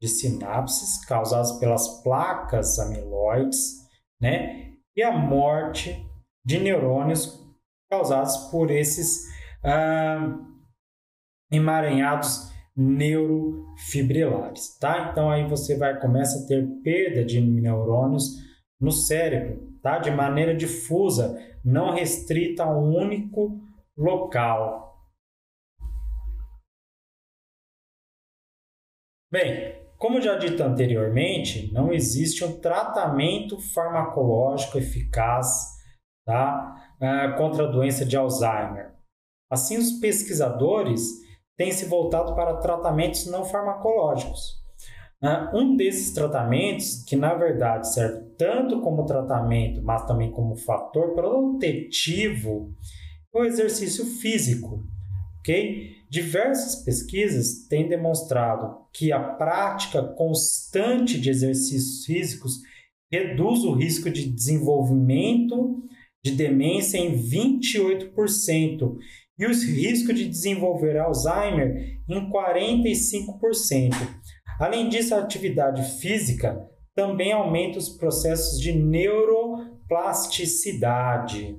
de 0.00 0.08
sinapses 0.08 1.04
causadas 1.04 1.52
pelas 1.58 2.02
placas 2.02 2.78
amiloides, 2.78 3.82
né? 4.20 4.72
E 4.96 5.02
a 5.02 5.12
morte 5.12 6.04
de 6.44 6.58
neurônios 6.58 7.40
causados 7.90 8.36
por 8.50 8.70
esses 8.70 9.26
ah, 9.64 10.38
emaranhados 11.50 12.52
neurofibrilares, 12.76 14.76
tá? 14.78 15.10
Então 15.10 15.30
aí 15.30 15.46
você 15.46 15.76
vai 15.76 15.98
começa 16.00 16.42
a 16.42 16.46
ter 16.46 16.66
perda 16.82 17.24
de 17.24 17.40
neurônios 17.40 18.36
no 18.80 18.90
cérebro, 18.90 19.72
tá? 19.82 19.98
De 19.98 20.10
maneira 20.10 20.54
difusa, 20.54 21.38
não 21.64 21.94
restrita 21.94 22.64
a 22.64 22.76
um 22.76 22.96
único 22.96 23.60
local. 23.96 24.91
Bem, 29.32 29.74
como 29.96 30.20
já 30.20 30.36
dito 30.36 30.62
anteriormente, 30.62 31.72
não 31.72 31.90
existe 31.90 32.44
um 32.44 32.60
tratamento 32.60 33.58
farmacológico 33.58 34.76
eficaz 34.76 35.72
tá? 36.24 36.74
Ah, 37.00 37.34
contra 37.36 37.64
a 37.64 37.70
doença 37.70 38.04
de 38.04 38.16
Alzheimer. 38.16 38.92
Assim, 39.50 39.76
os 39.76 39.92
pesquisadores 39.92 41.02
têm 41.56 41.72
se 41.72 41.86
voltado 41.86 42.34
para 42.34 42.58
tratamentos 42.58 43.26
não 43.26 43.44
farmacológicos. 43.44 44.62
Né? 45.20 45.50
Um 45.54 45.76
desses 45.76 46.12
tratamentos, 46.12 47.04
que 47.04 47.16
na 47.16 47.34
verdade 47.34 47.92
serve 47.92 48.34
tanto 48.36 48.80
como 48.80 49.06
tratamento, 49.06 49.82
mas 49.82 50.04
também 50.06 50.30
como 50.30 50.56
fator 50.56 51.14
protetivo, 51.14 52.74
é 53.34 53.38
o 53.38 53.44
exercício 53.44 54.04
físico. 54.04 54.84
Okay? 55.42 55.96
Diversas 56.08 56.84
pesquisas 56.84 57.66
têm 57.68 57.88
demonstrado 57.88 58.86
que 58.94 59.12
a 59.12 59.20
prática 59.20 60.02
constante 60.02 61.20
de 61.20 61.30
exercícios 61.30 62.04
físicos 62.04 62.58
reduz 63.10 63.64
o 63.64 63.74
risco 63.74 64.08
de 64.08 64.30
desenvolvimento 64.30 65.82
de 66.24 66.30
demência 66.32 66.98
em 66.98 67.18
28% 67.18 68.96
e 69.38 69.46
os 69.46 69.64
riscos 69.64 70.14
de 70.14 70.28
desenvolver 70.28 70.96
Alzheimer 70.96 71.98
em 72.08 72.30
45%. 72.30 73.90
Além 74.60 74.88
disso, 74.88 75.12
a 75.14 75.18
atividade 75.18 75.82
física 76.00 76.64
também 76.94 77.32
aumenta 77.32 77.78
os 77.78 77.88
processos 77.88 78.60
de 78.60 78.72
neuroplasticidade, 78.72 81.56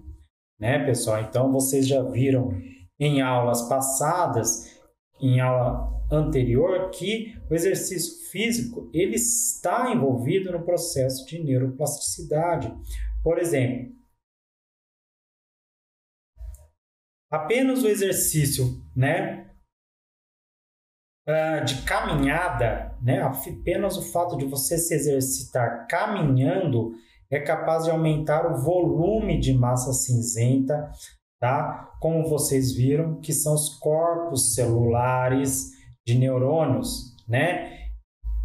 né, 0.60 0.86
pessoal? 0.86 1.22
Então 1.22 1.52
vocês 1.52 1.88
já 1.88 2.04
viram 2.04 2.52
em 3.00 3.22
aulas 3.22 3.68
passadas, 3.68 4.82
em 5.20 5.40
aula 5.40 5.90
anterior, 6.12 6.90
que 6.92 7.36
o 7.50 7.54
exercício 7.54 8.30
físico 8.30 8.90
ele 8.94 9.16
está 9.16 9.92
envolvido 9.92 10.52
no 10.52 10.64
processo 10.64 11.26
de 11.26 11.44
neuroplasticidade. 11.44 12.74
Por 13.24 13.40
exemplo, 13.40 13.94
Apenas 17.34 17.82
o 17.82 17.88
exercício, 17.88 18.64
né, 18.96 19.50
ah, 21.28 21.62
de 21.62 21.82
caminhada, 21.82 22.96
né, 23.02 23.24
apenas 23.24 23.98
o 23.98 24.04
fato 24.12 24.38
de 24.38 24.46
você 24.46 24.78
se 24.78 24.94
exercitar 24.94 25.88
caminhando 25.88 26.92
é 27.32 27.40
capaz 27.40 27.86
de 27.86 27.90
aumentar 27.90 28.46
o 28.46 28.62
volume 28.62 29.40
de 29.40 29.52
massa 29.52 29.92
cinzenta, 29.94 30.92
tá? 31.44 31.98
Como 32.00 32.30
vocês 32.30 32.74
viram, 32.74 33.20
que 33.20 33.34
são 33.34 33.54
os 33.54 33.68
corpos 33.80 34.56
celulares 34.56 35.72
de 36.08 36.18
neurônios, 36.18 37.14
né? 37.28 37.80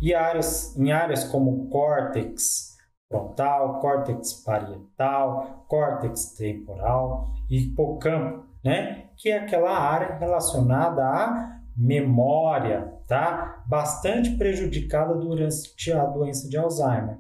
E 0.03 0.13
áreas, 0.13 0.77
em 0.77 0.91
áreas 0.91 1.23
como 1.23 1.69
córtex 1.69 2.77
frontal, 3.09 3.79
córtex 3.79 4.43
parietal, 4.43 5.65
córtex 5.69 6.35
temporal 6.35 7.35
e 7.49 7.69
hipocampo 7.69 8.49
né? 8.65 9.05
Que 9.17 9.31
é 9.31 9.39
aquela 9.39 9.79
área 9.79 10.17
relacionada 10.17 11.05
à 11.05 11.61
memória, 11.77 12.93
tá? 13.07 13.63
Bastante 13.69 14.37
prejudicada 14.37 15.15
durante 15.15 15.93
a 15.93 16.05
doença 16.05 16.49
de 16.49 16.57
Alzheimer, 16.57 17.17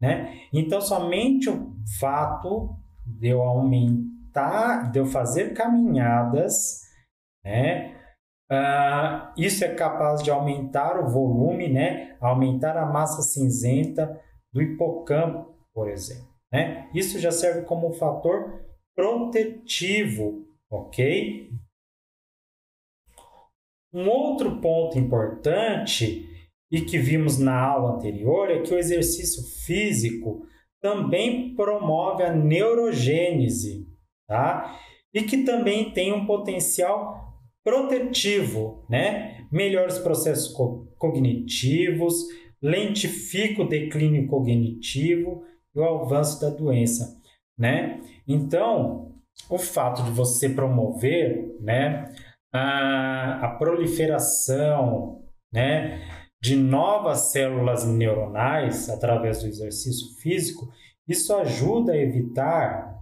né? 0.00 0.40
Então, 0.52 0.80
somente 0.80 1.48
o 1.48 1.72
fato 2.00 2.74
de 3.06 3.28
eu 3.28 3.42
aumentar, 3.42 4.19
de 4.92 4.98
eu 4.98 5.06
fazer 5.06 5.54
caminhadas, 5.54 6.80
né? 7.44 7.96
Uh, 8.50 9.32
isso 9.36 9.64
é 9.64 9.74
capaz 9.74 10.22
de 10.22 10.30
aumentar 10.30 10.98
o 10.98 11.08
volume, 11.08 11.68
né? 11.68 12.16
Aumentar 12.20 12.76
a 12.76 12.86
massa 12.86 13.22
cinzenta 13.22 14.20
do 14.52 14.60
hipocampo, 14.60 15.54
por 15.72 15.88
exemplo, 15.88 16.28
né? 16.52 16.90
Isso 16.92 17.18
já 17.18 17.30
serve 17.30 17.62
como 17.62 17.88
um 17.88 17.92
fator 17.92 18.64
protetivo 18.96 20.50
ok? 20.70 21.50
Um 23.92 24.08
outro 24.08 24.60
ponto 24.60 24.98
importante 24.98 26.28
e 26.70 26.80
que 26.82 26.96
vimos 26.96 27.38
na 27.38 27.60
aula 27.60 27.96
anterior 27.96 28.48
é 28.50 28.62
que 28.62 28.72
o 28.72 28.78
exercício 28.78 29.42
físico 29.64 30.46
também 30.80 31.54
promove 31.56 32.22
a 32.22 32.32
neurogênese, 32.32 33.86
tá? 34.30 34.78
E 35.12 35.22
que 35.22 35.38
também 35.38 35.90
tem 35.90 36.12
um 36.12 36.24
potencial 36.24 37.34
protetivo, 37.64 38.86
né? 38.88 39.44
Melhora 39.50 39.88
os 39.88 39.98
processos 39.98 40.52
co 40.54 40.86
cognitivos, 40.96 42.14
lentifica 42.62 43.62
o 43.62 43.68
declínio 43.68 44.28
cognitivo 44.28 45.42
e 45.74 45.80
o 45.80 45.84
avanço 45.84 46.40
da 46.40 46.50
doença, 46.50 47.20
né? 47.58 48.00
Então, 48.28 49.16
o 49.48 49.58
fato 49.58 50.04
de 50.04 50.10
você 50.12 50.48
promover 50.48 51.56
né, 51.60 52.12
a, 52.52 53.46
a 53.46 53.48
proliferação 53.56 55.24
né, 55.52 56.00
de 56.40 56.54
novas 56.54 57.32
células 57.32 57.84
neuronais 57.84 58.88
através 58.88 59.42
do 59.42 59.48
exercício 59.48 60.20
físico, 60.20 60.68
Isso 61.08 61.34
ajuda 61.34 61.92
a 61.92 61.96
evitar, 61.96 62.94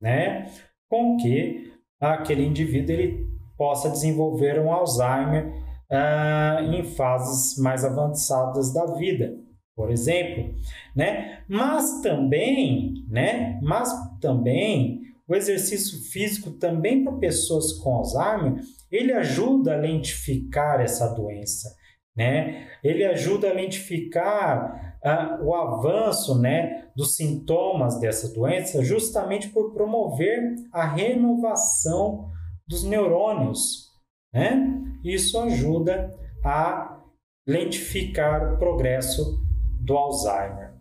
né, 0.00 0.52
com 0.88 1.16
que 1.16 1.72
aquele 2.00 2.44
indivíduo 2.44 2.94
ele 2.94 3.26
possa 3.56 3.90
desenvolver 3.90 4.60
um 4.60 4.72
Alzheimer 4.72 5.52
ah, 5.90 6.58
em 6.62 6.84
fases 6.84 7.56
mais 7.58 7.84
avançadas 7.84 8.72
da 8.72 8.86
vida, 8.94 9.34
por 9.74 9.90
exemplo, 9.90 10.54
né? 10.94 11.42
Mas 11.48 12.00
também, 12.00 12.94
né? 13.08 13.58
Mas 13.62 13.92
também 14.20 15.00
o 15.28 15.34
exercício 15.34 15.98
físico 16.10 16.52
também 16.52 17.02
para 17.02 17.16
pessoas 17.16 17.72
com 17.72 17.96
Alzheimer, 17.96 18.62
ele 18.90 19.12
ajuda 19.12 19.74
a 19.74 19.80
lentificar 19.80 20.80
essa 20.80 21.08
doença, 21.14 21.74
né? 22.16 22.68
Ele 22.82 23.04
ajuda 23.04 23.50
a 23.50 23.52
lentificar 23.52 24.98
uh, 25.04 25.44
o 25.44 25.54
avanço, 25.54 26.40
né, 26.40 26.88
dos 26.96 27.16
sintomas 27.16 28.00
dessa 28.00 28.32
doença, 28.32 28.82
justamente 28.82 29.48
por 29.48 29.72
promover 29.72 30.54
a 30.72 30.86
renovação 30.86 32.30
dos 32.66 32.82
neurônios, 32.84 33.92
né? 34.32 34.82
Isso 35.04 35.38
ajuda 35.38 36.10
a 36.44 37.00
lentificar 37.46 38.54
o 38.54 38.58
progresso 38.58 39.40
do 39.80 39.96
Alzheimer. 39.96 40.75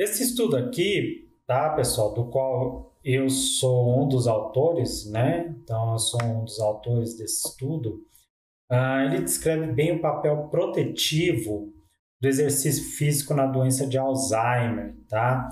Esse 0.00 0.22
estudo 0.22 0.56
aqui, 0.56 1.28
tá, 1.46 1.68
pessoal, 1.74 2.14
do 2.14 2.24
qual 2.30 2.96
eu 3.04 3.28
sou 3.28 4.02
um 4.02 4.08
dos 4.08 4.26
autores, 4.26 5.04
né? 5.10 5.54
Então, 5.62 5.92
eu 5.92 5.98
sou 5.98 6.22
um 6.22 6.42
dos 6.42 6.58
autores 6.58 7.18
desse 7.18 7.46
estudo. 7.46 8.02
Uh, 8.72 9.04
ele 9.04 9.20
descreve 9.20 9.70
bem 9.70 9.92
o 9.92 10.00
papel 10.00 10.48
protetivo 10.48 11.70
do 12.18 12.26
exercício 12.26 12.82
físico 12.96 13.34
na 13.34 13.44
doença 13.44 13.86
de 13.86 13.98
Alzheimer, 13.98 14.96
tá? 15.06 15.50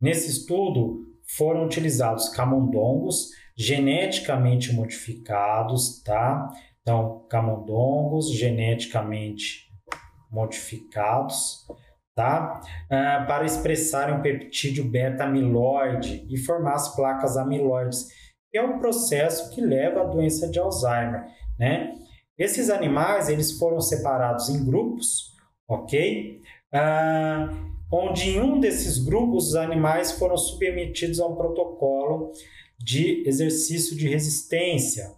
Nesse 0.00 0.30
estudo 0.30 1.04
foram 1.36 1.66
utilizados 1.66 2.30
camundongos 2.30 3.28
geneticamente 3.54 4.72
modificados, 4.72 6.02
tá? 6.02 6.48
Então, 6.80 7.26
camundongos 7.28 8.32
geneticamente 8.32 9.68
modificados 10.30 11.66
tá? 12.20 12.60
Uh, 12.84 13.26
para 13.26 13.46
expressar 13.46 14.12
um 14.12 14.20
peptídeo 14.20 14.84
beta-amiloide 14.84 16.26
e 16.28 16.36
formar 16.36 16.74
as 16.74 16.94
placas 16.94 17.38
amiloides, 17.38 18.08
que 18.50 18.58
é 18.58 18.62
o 18.62 18.78
processo 18.78 19.48
que 19.54 19.62
leva 19.62 20.02
à 20.02 20.04
doença 20.04 20.46
de 20.46 20.58
Alzheimer, 20.58 21.24
né? 21.58 21.94
Esses 22.36 22.68
animais 22.68 23.30
eles 23.30 23.58
foram 23.58 23.80
separados 23.80 24.50
em 24.50 24.62
grupos, 24.66 25.34
ok? 25.66 26.42
Uh, 26.74 27.72
onde 27.90 28.30
em 28.30 28.40
um 28.40 28.60
desses 28.60 29.02
grupos 29.02 29.48
os 29.48 29.56
animais 29.56 30.12
foram 30.12 30.36
submetidos 30.36 31.20
a 31.20 31.26
um 31.26 31.36
protocolo 31.36 32.32
de 32.78 33.26
exercício 33.26 33.96
de 33.96 34.06
resistência, 34.08 35.10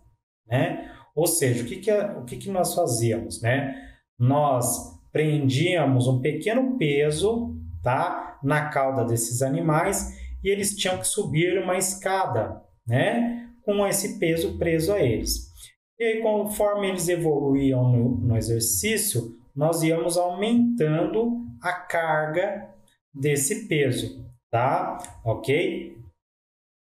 né? 0.47 0.89
Ou 1.17 1.27
seja, 1.27 1.65
o 1.65 1.67
que, 1.67 1.77
que, 1.77 1.91
é, 1.91 2.13
o 2.13 2.25
que, 2.25 2.37
que 2.37 2.49
nós 2.51 2.75
fazíamos, 2.75 3.43
né? 3.43 3.75
Nós 4.17 5.02
prendíamos 5.13 6.09
um 6.09 6.21
pequeno 6.21 6.77
peso 6.79 7.55
tá, 7.83 8.39
na 8.43 8.69
cauda 8.69 9.05
desses 9.05 9.43
animais 9.43 10.19
e 10.43 10.49
eles 10.49 10.75
tinham 10.75 10.99
que 10.99 11.07
subir 11.07 11.63
uma 11.63 11.77
escada, 11.77 12.63
né, 12.87 13.49
com 13.63 13.87
esse 13.87 14.19
peso 14.19 14.59
preso 14.59 14.93
a 14.93 15.01
eles. 15.01 15.53
E 15.99 16.05
aí, 16.05 16.21
conforme 16.21 16.89
eles 16.89 17.09
evoluíam 17.09 17.89
no, 17.93 18.17
no 18.17 18.37
exercício, 18.37 19.37
nós 19.55 19.83
íamos 19.83 20.17
aumentando 20.17 21.47
a 21.61 21.73
carga 21.73 22.69
desse 23.15 23.69
peso, 23.69 24.27
tá? 24.51 24.99
Ok? 25.25 25.97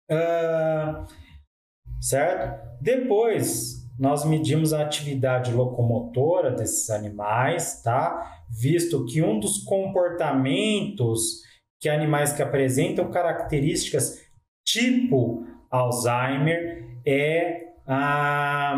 Uh, 0.09 1.05
certo? 2.01 2.81
Depois 2.81 3.84
nós 3.97 4.25
medimos 4.25 4.73
a 4.73 4.81
atividade 4.81 5.53
locomotora 5.53 6.51
desses 6.51 6.89
animais, 6.89 7.81
tá? 7.81 8.43
Visto 8.49 9.05
que 9.05 9.21
um 9.21 9.39
dos 9.39 9.63
comportamentos 9.63 11.41
que 11.79 11.89
animais 11.89 12.33
que 12.33 12.41
apresentam 12.41 13.09
características 13.09 14.21
tipo 14.65 15.45
Alzheimer 15.69 16.99
é 17.05 17.73
a, 17.87 18.75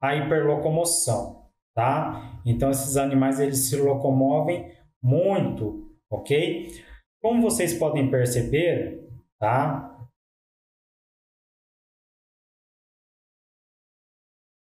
a 0.00 0.16
hiperlocomoção, 0.16 1.46
tá? 1.74 2.40
Então 2.46 2.70
esses 2.70 2.96
animais 2.96 3.40
eles 3.40 3.68
se 3.68 3.76
locomovem 3.76 4.72
muito, 5.02 5.90
ok? 6.10 6.68
Como 7.20 7.42
vocês 7.42 7.74
podem 7.74 8.10
perceber, 8.10 9.08
tá? 9.38 9.93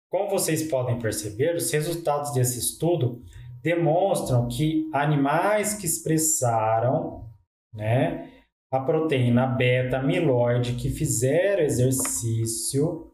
Como 0.10 0.30
vocês 0.30 0.70
podem 0.70 1.00
perceber, 1.00 1.56
os 1.56 1.72
resultados 1.72 2.34
desse 2.34 2.60
estudo 2.60 3.22
demonstram 3.62 4.48
que 4.48 4.90
animais 4.94 5.74
que 5.74 5.86
expressaram 5.86 7.26
né, 7.74 8.32
a 8.72 8.80
proteína 8.80 9.46
beta-amiloide, 9.46 10.76
que 10.76 10.90
fizeram 10.90 11.64
exercício, 11.64 13.12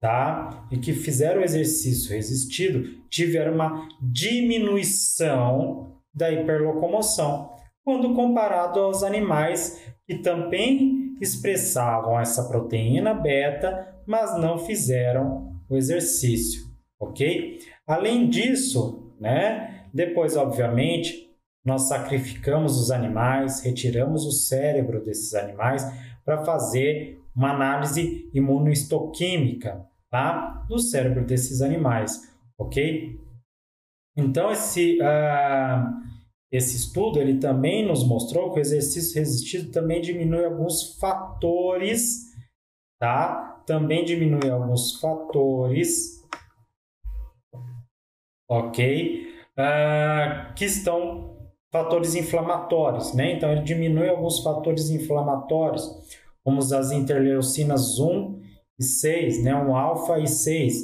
tá? 0.00 0.68
E 0.70 0.78
que 0.78 0.92
fizeram 0.92 1.42
exercício 1.42 2.14
resistido, 2.14 3.02
tiveram 3.08 3.54
uma 3.54 3.88
diminuição 4.00 6.00
da 6.14 6.30
hiperlocomoção, 6.30 7.50
quando 7.84 8.14
comparado 8.14 8.78
aos 8.78 9.02
animais 9.02 9.82
que 10.06 10.18
também 10.18 11.16
expressavam 11.20 12.20
essa 12.20 12.48
proteína 12.48 13.14
beta, 13.14 13.96
mas 14.06 14.38
não 14.38 14.58
fizeram 14.58 15.51
o 15.74 15.76
exercício, 15.76 16.64
ok? 17.00 17.58
Além 17.86 18.28
disso, 18.28 19.14
né, 19.20 19.86
depois, 19.92 20.36
obviamente, 20.36 21.30
nós 21.64 21.82
sacrificamos 21.82 22.78
os 22.78 22.90
animais, 22.90 23.60
retiramos 23.60 24.24
o 24.26 24.32
cérebro 24.32 25.02
desses 25.04 25.34
animais 25.34 25.84
para 26.24 26.44
fazer 26.44 27.20
uma 27.34 27.52
análise 27.52 28.28
imunohistoquímica 28.34 29.86
tá? 30.10 30.64
do 30.68 30.78
cérebro 30.78 31.24
desses 31.24 31.62
animais, 31.62 32.20
ok? 32.58 33.18
Então, 34.16 34.50
esse, 34.50 34.98
uh, 35.00 35.88
esse 36.50 36.76
estudo 36.76 37.18
ele 37.18 37.38
também 37.38 37.86
nos 37.86 38.06
mostrou 38.06 38.52
que 38.52 38.58
o 38.58 38.60
exercício 38.60 39.18
resistido 39.18 39.70
também 39.70 40.00
diminui 40.00 40.44
alguns 40.44 40.98
fatores 40.98 42.32
tá? 43.02 43.51
Também 43.66 44.04
diminui 44.04 44.50
alguns 44.50 45.00
fatores, 45.00 46.22
ok? 48.48 49.26
Uh, 49.52 50.54
que 50.54 50.64
estão 50.64 51.32
fatores 51.70 52.14
inflamatórios, 52.14 53.14
né? 53.14 53.32
Então, 53.32 53.50
ele 53.50 53.62
diminui 53.62 54.08
alguns 54.08 54.40
fatores 54.40 54.90
inflamatórios, 54.90 55.90
como 56.44 56.58
as 56.58 56.92
interleucinas 56.92 57.98
1 57.98 58.40
e 58.78 58.84
6, 58.84 59.44
né? 59.44 59.54
Um 59.54 59.74
alfa 59.74 60.18
e 60.18 60.26
6. 60.26 60.74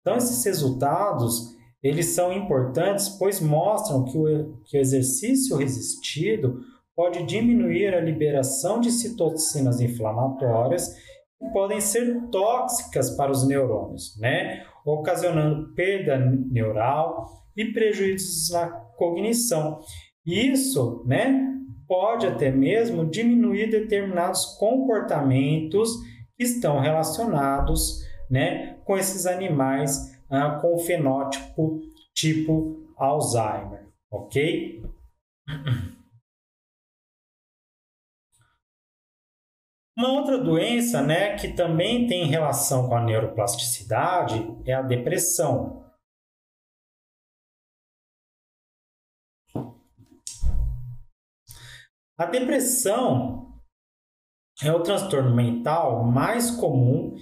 Então, 0.00 0.16
esses 0.16 0.44
resultados, 0.44 1.54
eles 1.82 2.06
são 2.06 2.32
importantes, 2.32 3.08
pois 3.08 3.40
mostram 3.40 4.04
que 4.04 4.18
o, 4.18 4.56
que 4.64 4.76
o 4.76 4.80
exercício 4.80 5.56
resistido 5.56 6.60
pode 6.94 7.22
diminuir 7.24 7.94
a 7.94 8.00
liberação 8.00 8.80
de 8.80 8.90
citocinas 8.90 9.80
inflamatórias 9.80 10.94
podem 11.52 11.80
ser 11.80 12.28
tóxicas 12.30 13.16
para 13.16 13.30
os 13.30 13.46
neurônios, 13.46 14.18
né? 14.18 14.64
ocasionando 14.84 15.72
perda 15.74 16.18
neural 16.18 17.26
e 17.56 17.66
prejuízos 17.72 18.50
na 18.50 18.68
cognição. 18.96 19.80
Isso 20.26 21.02
né, 21.06 21.52
pode 21.86 22.26
até 22.26 22.50
mesmo 22.50 23.04
diminuir 23.04 23.70
determinados 23.70 24.56
comportamentos 24.58 25.90
que 26.36 26.44
estão 26.44 26.80
relacionados 26.80 28.00
né, 28.30 28.78
com 28.84 28.96
esses 28.96 29.26
animais 29.26 30.12
ah, 30.30 30.58
com 30.60 30.78
fenótipo 30.78 31.80
tipo 32.14 32.86
Alzheimer, 32.96 33.88
ok? 34.10 34.82
Uma 40.02 40.18
outra 40.18 40.36
doença 40.36 41.00
né, 41.00 41.36
que 41.36 41.52
também 41.52 42.08
tem 42.08 42.26
relação 42.26 42.88
com 42.88 42.96
a 42.96 43.04
neuroplasticidade 43.04 44.34
é 44.66 44.74
a 44.74 44.82
depressão. 44.82 45.86
A 52.18 52.26
depressão 52.26 53.54
é 54.60 54.72
o 54.72 54.82
transtorno 54.82 55.36
mental 55.36 56.02
mais 56.02 56.50
comum 56.50 57.14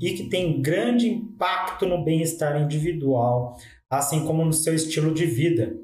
e 0.00 0.14
que 0.14 0.28
tem 0.28 0.62
grande 0.62 1.08
impacto 1.08 1.84
no 1.84 2.04
bem-estar 2.04 2.62
individual, 2.62 3.56
assim 3.90 4.24
como 4.24 4.44
no 4.44 4.52
seu 4.52 4.72
estilo 4.72 5.12
de 5.12 5.26
vida. 5.26 5.76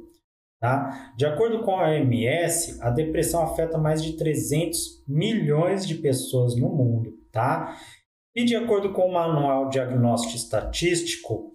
Tá? 0.64 1.12
De 1.14 1.26
acordo 1.26 1.62
com 1.62 1.78
a 1.78 1.90
OMS, 1.90 2.78
a 2.80 2.88
depressão 2.88 3.42
afeta 3.42 3.76
mais 3.76 4.02
de 4.02 4.16
300 4.16 5.04
milhões 5.06 5.86
de 5.86 5.96
pessoas 5.96 6.56
no 6.56 6.70
mundo. 6.70 7.12
Tá? 7.30 7.76
E 8.34 8.46
de 8.46 8.56
acordo 8.56 8.90
com 8.94 9.02
o 9.02 9.12
Manual 9.12 9.68
Diagnóstico 9.68 10.34
Estatístico 10.34 11.52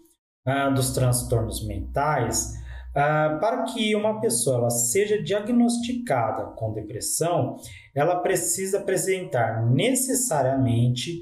uh, 0.48 0.72
dos 0.76 0.92
Transtornos 0.92 1.66
Mentais, 1.66 2.54
uh, 2.92 3.40
para 3.40 3.64
que 3.64 3.96
uma 3.96 4.22
pessoa 4.22 4.58
ela 4.58 4.70
seja 4.70 5.20
diagnosticada 5.20 6.52
com 6.56 6.72
depressão, 6.72 7.56
ela 7.96 8.20
precisa 8.20 8.78
apresentar 8.78 9.66
necessariamente 9.66 11.20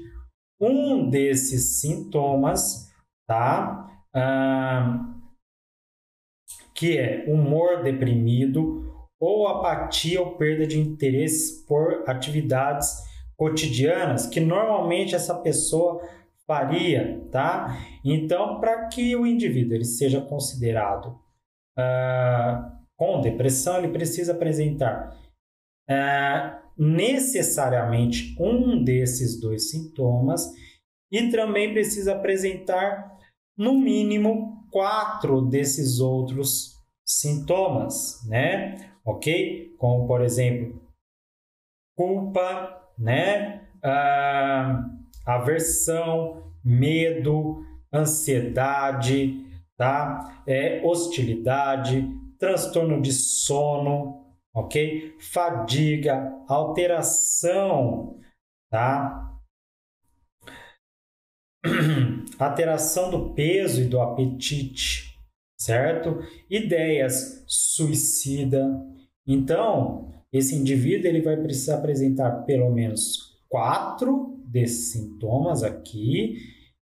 um 0.60 1.08
desses 1.08 1.80
sintomas, 1.80 2.86
tá? 3.26 3.88
Uh, 4.14 5.17
que 6.78 6.96
é 6.96 7.24
humor 7.26 7.82
deprimido 7.82 8.84
ou 9.18 9.48
apatia 9.48 10.20
ou 10.20 10.36
perda 10.36 10.64
de 10.64 10.78
interesse 10.78 11.66
por 11.66 12.04
atividades 12.08 13.02
cotidianas 13.36 14.28
que 14.28 14.38
normalmente 14.38 15.12
essa 15.12 15.34
pessoa 15.34 16.00
faria, 16.46 17.26
tá? 17.32 17.76
Então, 18.04 18.60
para 18.60 18.86
que 18.86 19.16
o 19.16 19.26
indivíduo 19.26 19.74
ele 19.74 19.84
seja 19.84 20.20
considerado 20.20 21.18
uh, 21.76 22.78
com 22.96 23.20
depressão, 23.20 23.78
ele 23.78 23.88
precisa 23.88 24.32
apresentar 24.32 25.18
uh, 25.90 26.58
necessariamente 26.78 28.36
um 28.38 28.84
desses 28.84 29.40
dois 29.40 29.68
sintomas 29.70 30.48
e 31.10 31.28
também 31.28 31.72
precisa 31.72 32.12
apresentar 32.12 33.18
no 33.56 33.74
mínimo 33.74 34.57
quatro 34.70 35.42
desses 35.42 36.00
outros 36.00 36.76
sintomas, 37.04 38.24
né? 38.26 38.92
Ok? 39.04 39.74
Como 39.78 40.06
por 40.06 40.20
exemplo, 40.20 40.80
culpa, 41.96 42.80
né? 42.98 43.68
Ah, 43.82 44.84
aversão, 45.26 46.52
medo, 46.64 47.64
ansiedade, 47.92 49.46
tá? 49.76 50.42
É, 50.46 50.80
hostilidade, 50.84 52.06
transtorno 52.38 53.00
de 53.00 53.12
sono, 53.12 54.26
ok? 54.54 55.16
Fadiga, 55.20 56.32
alteração, 56.48 58.18
tá? 58.70 59.24
alteração 62.46 63.10
do 63.10 63.34
peso 63.34 63.82
e 63.82 63.88
do 63.88 64.00
apetite, 64.00 65.18
certo? 65.58 66.18
Ideias 66.48 67.44
suicida. 67.46 68.68
Então, 69.26 70.12
esse 70.32 70.54
indivíduo 70.54 71.08
ele 71.08 71.22
vai 71.22 71.36
precisar 71.36 71.76
apresentar 71.76 72.44
pelo 72.44 72.70
menos 72.70 73.38
quatro 73.48 74.38
desses 74.46 74.92
sintomas 74.92 75.62
aqui 75.62 76.36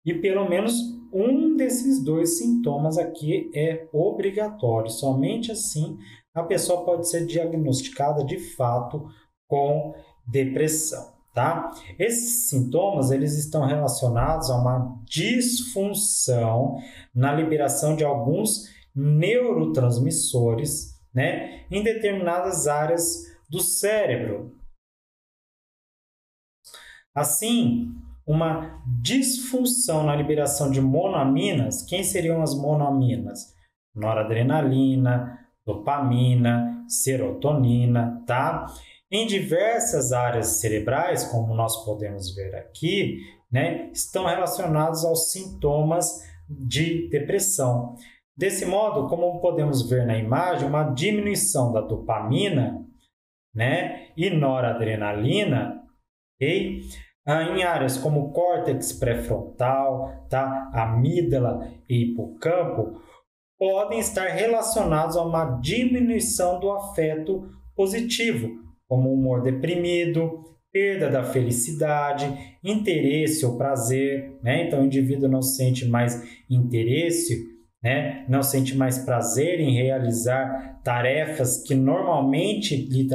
e 0.05 0.13
pelo 0.13 0.49
menos 0.49 0.73
um 1.13 1.55
desses 1.55 2.03
dois 2.03 2.37
sintomas 2.37 2.97
aqui 2.97 3.51
é 3.53 3.87
obrigatório. 3.93 4.89
Somente 4.89 5.51
assim 5.51 5.97
a 6.33 6.43
pessoa 6.43 6.83
pode 6.83 7.07
ser 7.07 7.25
diagnosticada 7.25 8.25
de 8.25 8.39
fato 8.39 9.07
com 9.47 9.93
depressão. 10.27 11.12
Tá? 11.33 11.71
Esses 11.97 12.47
sintomas 12.47 13.09
eles 13.09 13.37
estão 13.37 13.65
relacionados 13.65 14.51
a 14.51 14.55
uma 14.55 15.01
disfunção 15.03 16.77
na 17.13 17.33
liberação 17.33 17.95
de 17.95 18.03
alguns 18.05 18.69
neurotransmissores 18.95 20.93
né, 21.11 21.65
em 21.71 21.81
determinadas 21.81 22.67
áreas 22.67 23.23
do 23.49 23.59
cérebro. 23.59 24.55
Assim, 27.15 27.91
uma 28.25 28.81
disfunção 29.01 30.03
na 30.03 30.15
liberação 30.15 30.71
de 30.71 30.81
monoaminas, 30.81 31.83
quem 31.83 32.03
seriam 32.03 32.41
as 32.41 32.55
monoaminas? 32.55 33.53
Noradrenalina, 33.93 35.39
dopamina, 35.65 36.85
serotonina, 36.87 38.23
tá? 38.25 38.65
Em 39.15 39.27
diversas 39.27 40.11
áreas 40.11 40.47
cerebrais, 40.59 41.23
como 41.25 41.53
nós 41.53 41.85
podemos 41.85 42.33
ver 42.33 42.55
aqui, 42.55 43.19
né, 43.51 43.91
estão 43.93 44.25
relacionados 44.25 45.05
aos 45.05 45.31
sintomas 45.31 46.19
de 46.49 47.07
depressão. 47.09 47.93
Desse 48.35 48.65
modo, 48.65 49.07
como 49.07 49.39
podemos 49.39 49.87
ver 49.87 50.07
na 50.07 50.17
imagem, 50.17 50.67
uma 50.67 50.85
diminuição 50.85 51.71
da 51.71 51.81
dopamina 51.81 52.83
né, 53.53 54.07
e 54.17 54.31
noradrenalina 54.31 55.79
okay, 56.35 56.81
ah, 57.23 57.43
em 57.43 57.61
áreas 57.61 57.99
como 57.99 58.33
córtex 58.33 58.93
pré-frontal, 58.93 60.25
tá, 60.27 60.71
amígdala 60.73 61.71
e 61.87 62.05
hipocampo, 62.05 62.99
podem 63.59 63.99
estar 63.99 64.25
relacionados 64.29 65.15
a 65.15 65.21
uma 65.21 65.59
diminuição 65.59 66.59
do 66.59 66.71
afeto 66.71 67.47
positivo, 67.75 68.62
como 68.87 69.13
humor 69.13 69.41
deprimido, 69.41 70.43
perda 70.71 71.09
da 71.09 71.23
felicidade, 71.23 72.25
interesse 72.63 73.45
ou 73.45 73.57
prazer, 73.57 74.37
né? 74.41 74.65
Então 74.65 74.81
o 74.81 74.85
indivíduo 74.85 75.29
não 75.29 75.41
sente 75.41 75.85
mais 75.85 76.21
interesse, 76.49 77.45
né? 77.81 78.25
Não 78.27 78.41
sente 78.41 78.75
mais 78.75 78.97
prazer 78.97 79.59
em 79.59 79.75
realizar 79.75 80.81
tarefas 80.83 81.61
que 81.61 81.75
normalmente 81.75 82.75
lhe 82.75 83.07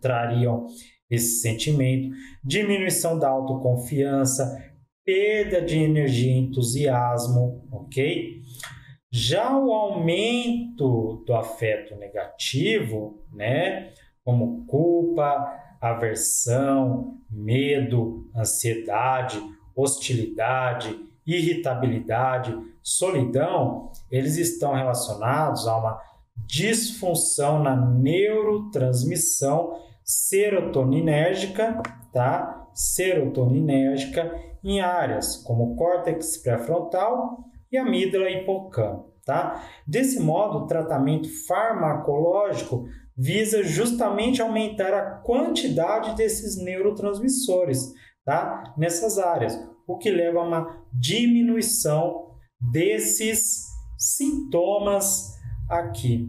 trariam 0.00 0.66
esse 1.08 1.40
sentimento, 1.40 2.14
diminuição 2.42 3.18
da 3.18 3.28
autoconfiança, 3.28 4.60
perda 5.04 5.60
de 5.60 5.78
energia 5.78 6.32
e 6.32 6.38
entusiasmo, 6.38 7.68
ok? 7.70 8.40
Já 9.12 9.56
o 9.56 9.72
aumento 9.72 11.22
do 11.24 11.34
afeto 11.34 11.94
negativo, 11.96 13.22
né? 13.32 13.92
Como 14.24 14.64
culpa, 14.66 15.60
aversão, 15.80 17.18
medo, 17.30 18.28
ansiedade, 18.34 19.40
hostilidade, 19.76 20.98
irritabilidade, 21.26 22.56
solidão, 22.82 23.90
eles 24.10 24.36
estão 24.36 24.74
relacionados 24.74 25.66
a 25.66 25.76
uma 25.76 26.00
disfunção 26.36 27.62
na 27.62 27.76
neurotransmissão 27.76 29.80
serotoninérgica, 30.02 31.82
tá? 32.12 32.68
Serotoninérgica 32.74 34.34
em 34.62 34.80
áreas 34.80 35.36
como 35.36 35.76
córtex 35.76 36.38
pré-frontal 36.38 37.44
e 37.70 37.76
amígdala 37.76 38.30
hipocampo, 38.30 39.12
tá? 39.24 39.62
Desse 39.86 40.20
modo, 40.20 40.58
o 40.58 40.66
tratamento 40.66 41.28
farmacológico 41.46 42.86
visa 43.16 43.62
justamente 43.62 44.42
aumentar 44.42 44.92
a 44.92 45.18
quantidade 45.18 46.16
desses 46.16 46.56
neurotransmissores 46.62 47.92
tá? 48.24 48.74
nessas 48.76 49.18
áreas, 49.18 49.58
o 49.86 49.98
que 49.98 50.10
leva 50.10 50.40
a 50.40 50.44
uma 50.44 50.86
diminuição 50.92 52.34
desses 52.72 53.66
sintomas 53.98 55.34
aqui, 55.68 56.28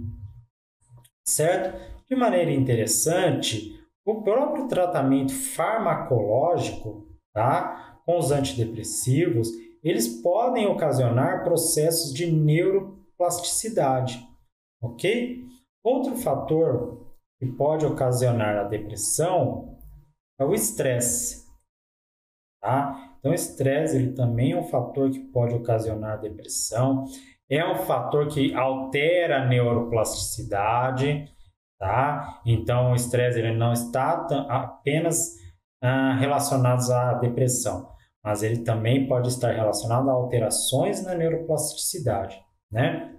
certo? 1.26 1.96
De 2.08 2.16
maneira 2.16 2.52
interessante, 2.52 3.74
o 4.06 4.22
próprio 4.22 4.68
tratamento 4.68 5.34
farmacológico, 5.34 7.08
tá? 7.34 8.00
Com 8.06 8.20
os 8.20 8.32
antidepressivos, 8.32 9.50
eles 9.84 10.08
podem 10.22 10.68
ocasionar 10.68 11.44
processos 11.44 12.14
de 12.14 12.32
neuroplasticidade, 12.32 14.28
ok? 14.82 15.46
Outro 15.86 16.16
fator 16.16 17.14
que 17.38 17.46
pode 17.46 17.86
ocasionar 17.86 18.58
a 18.58 18.64
depressão 18.64 19.78
é 20.40 20.44
o 20.44 20.52
estresse. 20.52 21.46
Tá? 22.60 23.16
Então, 23.20 23.32
o 23.32 23.36
estresse 23.36 23.96
ele 23.96 24.14
também 24.14 24.54
é 24.54 24.60
um 24.60 24.64
fator 24.64 25.12
que 25.12 25.20
pode 25.20 25.54
ocasionar 25.54 26.20
depressão. 26.20 27.06
É 27.48 27.64
um 27.64 27.76
fator 27.76 28.28
que 28.28 28.52
altera 28.56 29.44
a 29.44 29.46
neuroplasticidade. 29.46 31.32
Tá? 31.80 32.42
Então, 32.48 32.92
o 32.92 32.96
estresse 32.96 33.38
ele 33.38 33.56
não 33.56 33.72
está 33.72 34.26
apenas 34.50 35.36
ah, 35.84 36.16
relacionado 36.16 36.82
à 36.92 37.14
depressão, 37.14 37.92
mas 38.24 38.42
ele 38.42 38.64
também 38.64 39.08
pode 39.08 39.28
estar 39.28 39.52
relacionado 39.52 40.10
a 40.10 40.14
alterações 40.14 41.04
na 41.04 41.14
neuroplasticidade. 41.14 42.44
Né? 42.72 43.15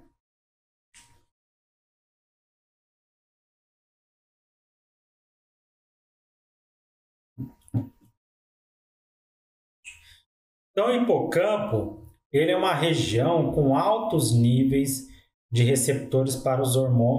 Então, 10.76 10.88
o 10.88 11.02
hipocampo 11.02 12.02
ele 12.30 12.52
é 12.52 12.56
uma 12.56 12.74
região 12.74 13.50
com 13.50 13.74
altos 13.74 14.34
níveis 14.34 15.06
de 15.50 15.62
receptores 15.62 16.36
para, 16.36 16.60
os 16.60 16.74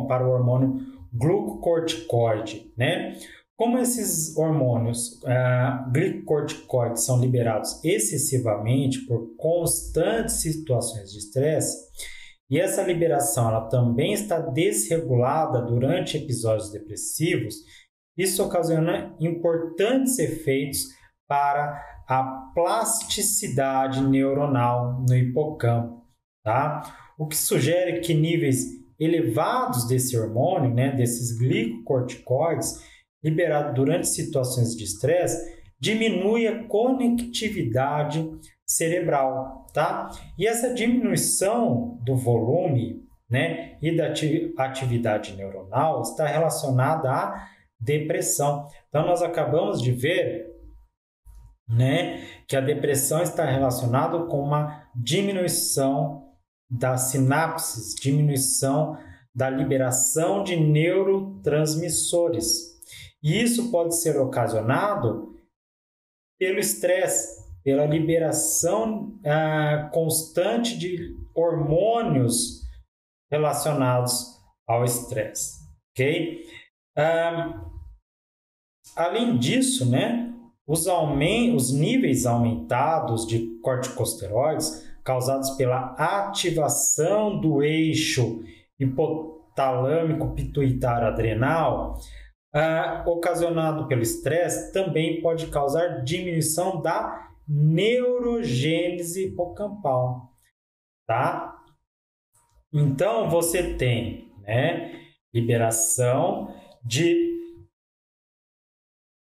para 0.07 0.27
o 0.27 0.31
hormônio 0.31 0.77
glucocorticoide, 1.11 2.71
né? 2.77 3.17
Como 3.55 3.79
esses 3.79 4.37
hormônios 4.37 5.13
uh, 5.23 5.91
glicocorticoides 5.91 7.03
são 7.03 7.19
liberados 7.19 7.83
excessivamente 7.83 8.99
por 9.07 9.35
constantes 9.35 10.35
situações 10.35 11.11
de 11.11 11.17
estresse, 11.17 11.75
e 12.51 12.59
essa 12.59 12.83
liberação 12.83 13.49
ela 13.49 13.67
também 13.69 14.13
está 14.13 14.39
desregulada 14.39 15.63
durante 15.63 16.17
episódios 16.17 16.69
depressivos, 16.69 17.55
isso 18.15 18.43
ocasiona 18.43 19.15
importantes 19.19 20.19
efeitos 20.19 20.81
para 21.27 21.96
a 22.07 22.23
plasticidade 22.53 24.01
neuronal 24.01 25.03
no 25.07 25.15
hipocampo, 25.15 26.05
tá? 26.43 26.81
O 27.17 27.27
que 27.27 27.35
sugere 27.35 27.99
que 27.99 28.13
níveis 28.13 28.65
elevados 28.99 29.87
desse 29.87 30.17
hormônio, 30.17 30.73
né, 30.73 30.91
desses 30.91 31.37
glicocorticoides, 31.37 32.81
liberado 33.23 33.73
durante 33.73 34.07
situações 34.07 34.75
de 34.75 34.83
estresse, 34.83 35.57
diminui 35.79 36.47
a 36.47 36.63
conectividade 36.67 38.27
cerebral, 38.65 39.67
tá? 39.73 40.09
E 40.37 40.47
essa 40.47 40.73
diminuição 40.73 41.99
do 42.03 42.15
volume, 42.15 43.05
né, 43.29 43.77
e 43.81 43.95
da 43.95 44.07
atividade 44.63 45.35
neuronal 45.35 46.01
está 46.01 46.25
relacionada 46.25 47.11
à 47.11 47.47
depressão. 47.79 48.65
Então 48.87 49.05
nós 49.05 49.21
acabamos 49.21 49.81
de 49.81 49.91
ver, 49.91 50.47
né, 51.67 52.25
que 52.47 52.55
a 52.55 52.61
depressão 52.61 53.21
está 53.21 53.43
relacionada 53.45 54.23
com 54.25 54.41
uma 54.41 54.89
diminuição 54.95 56.25
das 56.69 57.11
sinapses, 57.11 57.93
diminuição 57.95 58.97
da 59.35 59.49
liberação 59.49 60.43
de 60.43 60.55
neurotransmissores. 60.55 62.77
E 63.21 63.41
isso 63.41 63.69
pode 63.71 63.99
ser 63.99 64.17
ocasionado 64.17 65.35
pelo 66.39 66.59
estresse, 66.59 67.45
pela 67.63 67.85
liberação 67.85 69.19
ah, 69.25 69.89
constante 69.93 70.77
de 70.77 71.17
hormônios 71.35 72.61
relacionados 73.29 74.37
ao 74.67 74.83
estresse, 74.83 75.59
ok? 75.91 76.43
Ah, 76.95 77.63
além 78.95 79.37
disso, 79.37 79.89
né, 79.89 80.26
os, 80.67 80.85
os 80.85 81.73
níveis 81.73 82.25
aumentados 82.25 83.25
de 83.25 83.57
corticosteroides 83.61 84.85
causados 85.03 85.51
pela 85.51 85.95
ativação 85.97 87.39
do 87.39 87.63
eixo 87.63 88.43
hipotalâmico 88.77 90.35
pituitário 90.35 91.07
adrenal, 91.07 91.95
ah, 92.53 93.05
ocasionado 93.07 93.87
pelo 93.87 94.01
estresse, 94.01 94.73
também 94.73 95.21
pode 95.21 95.47
causar 95.47 96.03
diminuição 96.03 96.81
da 96.81 97.25
neurogênese 97.47 99.27
hipocampal, 99.27 100.33
tá? 101.07 101.55
Então 102.73 103.29
você 103.29 103.75
tem, 103.75 104.33
né, 104.41 104.91
liberação 105.33 106.53
de 106.83 107.27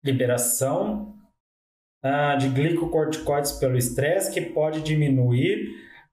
liberação 0.04 1.15
ah, 2.06 2.36
de 2.36 2.50
glicocorticoides 2.50 3.54
pelo 3.54 3.76
estresse 3.76 4.32
que 4.32 4.40
pode 4.40 4.84
diminuir 4.84 5.66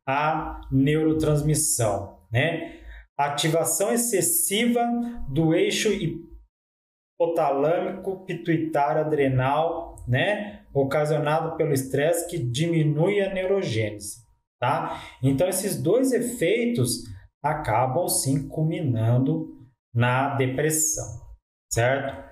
a 0.09 0.63
neurotransmissão, 0.73 2.19
né? 2.33 2.81
Ativação 3.19 3.93
excessiva 3.93 4.83
do 5.29 5.53
eixo 5.55 5.91
hipotalâmico 7.21 8.25
pituitário 8.25 9.03
adrenal, 9.03 10.03
né? 10.09 10.63
Ocasionado 10.73 11.59
pelo 11.59 11.75
estresse 11.75 12.27
que 12.27 12.39
diminui 12.39 13.21
a 13.21 13.33
neurogênese, 13.35 14.17
tá? 14.59 14.99
Então 15.23 15.47
esses 15.47 15.81
dois 15.81 16.11
efeitos 16.13 17.03
acabam 17.45 18.09
sim 18.09 18.49
culminando 18.49 19.59
na 19.95 20.37
depressão, 20.37 21.21
certo? 21.71 22.32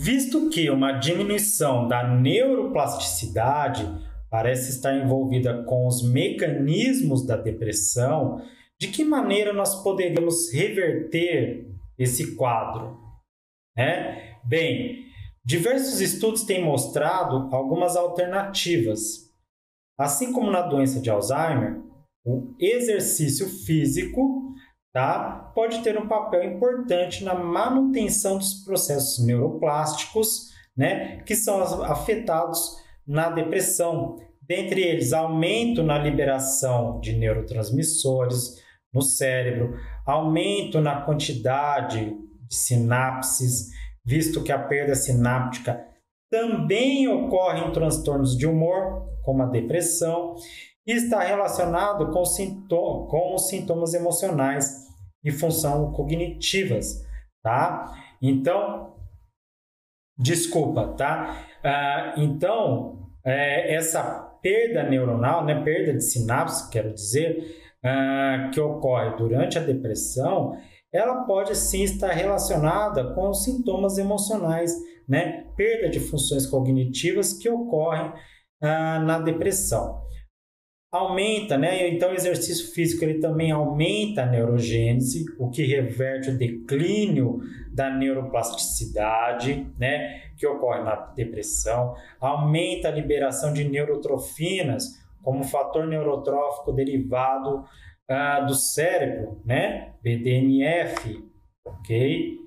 Visto 0.00 0.48
que 0.48 0.70
uma 0.70 0.92
diminuição 0.92 1.88
da 1.88 2.06
neuroplasticidade 2.06 3.84
parece 4.30 4.70
estar 4.70 4.94
envolvida 4.94 5.64
com 5.64 5.88
os 5.88 6.08
mecanismos 6.08 7.26
da 7.26 7.36
depressão, 7.36 8.40
de 8.78 8.86
que 8.86 9.04
maneira 9.04 9.52
nós 9.52 9.82
poderíamos 9.82 10.52
reverter 10.52 11.74
esse 11.98 12.36
quadro? 12.36 12.96
É? 13.76 14.36
Bem, 14.44 15.04
diversos 15.44 16.00
estudos 16.00 16.44
têm 16.44 16.64
mostrado 16.64 17.52
algumas 17.52 17.96
alternativas. 17.96 19.32
Assim 19.98 20.32
como 20.32 20.48
na 20.48 20.62
doença 20.62 21.00
de 21.00 21.10
Alzheimer, 21.10 21.82
o 22.24 22.54
exercício 22.60 23.48
físico 23.48 24.54
tá? 24.92 25.52
pode 25.54 25.82
ter 25.82 25.98
um 25.98 26.08
papel 26.08 26.44
importante 26.44 27.24
na 27.24 27.34
manutenção 27.34 28.38
dos 28.38 28.54
processos 28.64 29.24
neuroplásticos, 29.24 30.48
né? 30.76 31.22
que 31.26 31.34
são 31.34 31.62
afetados 31.84 32.76
na 33.06 33.30
depressão. 33.30 34.16
Dentre 34.40 34.82
eles, 34.82 35.12
aumento 35.12 35.82
na 35.82 35.98
liberação 35.98 37.00
de 37.00 37.12
neurotransmissores 37.16 38.62
no 38.92 39.02
cérebro, 39.02 39.76
aumento 40.06 40.80
na 40.80 41.02
quantidade 41.02 42.16
de 42.48 42.54
sinapses, 42.54 43.68
visto 44.04 44.42
que 44.42 44.50
a 44.50 44.58
perda 44.58 44.94
sináptica 44.94 45.84
também 46.30 47.08
ocorre 47.08 47.60
em 47.60 47.72
transtornos 47.72 48.36
de 48.36 48.46
humor, 48.46 49.06
como 49.22 49.42
a 49.42 49.46
depressão, 49.46 50.34
e 50.88 50.92
está 50.92 51.20
relacionado 51.20 52.10
com, 52.10 52.24
sintoma, 52.24 53.06
com 53.08 53.34
os 53.34 53.48
sintomas 53.48 53.92
emocionais 53.92 54.86
e 55.22 55.30
função 55.30 55.92
cognitivas, 55.92 57.04
tá? 57.42 57.94
Então, 58.22 58.94
desculpa, 60.16 60.94
tá? 60.96 61.44
Ah, 61.62 62.14
então, 62.16 63.10
é, 63.22 63.74
essa 63.74 64.02
perda 64.40 64.82
neuronal, 64.82 65.44
né, 65.44 65.62
perda 65.62 65.92
de 65.92 66.02
sinapse, 66.02 66.70
quero 66.70 66.94
dizer, 66.94 67.36
ah, 67.84 68.50
que 68.50 68.58
ocorre 68.58 69.14
durante 69.18 69.58
a 69.58 69.62
depressão, 69.62 70.56
ela 70.90 71.26
pode 71.26 71.54
sim 71.54 71.82
estar 71.82 72.12
relacionada 72.12 73.12
com 73.12 73.28
os 73.28 73.44
sintomas 73.44 73.98
emocionais, 73.98 74.72
né? 75.06 75.44
Perda 75.54 75.90
de 75.90 76.00
funções 76.00 76.46
cognitivas 76.46 77.34
que 77.34 77.50
ocorrem 77.50 78.10
ah, 78.62 78.98
na 79.00 79.18
depressão 79.18 80.07
aumenta, 80.90 81.58
né? 81.58 81.88
Então 81.88 82.10
o 82.10 82.14
exercício 82.14 82.72
físico 82.72 83.04
ele 83.04 83.20
também 83.20 83.50
aumenta 83.50 84.22
a 84.22 84.26
neurogênese, 84.26 85.24
o 85.38 85.50
que 85.50 85.64
reverte 85.64 86.30
o 86.30 86.38
declínio 86.38 87.40
da 87.70 87.90
neuroplasticidade, 87.90 89.70
né, 89.78 90.22
que 90.36 90.46
ocorre 90.46 90.82
na 90.82 90.96
depressão, 91.14 91.94
aumenta 92.18 92.88
a 92.88 92.92
liberação 92.92 93.52
de 93.52 93.64
neurotrofinas 93.64 94.98
como 95.22 95.44
fator 95.44 95.86
neurotrófico 95.86 96.72
derivado 96.72 97.58
uh, 97.58 98.46
do 98.46 98.54
cérebro, 98.54 99.40
né, 99.44 99.92
BDNF, 100.02 101.22
ok? 101.64 102.38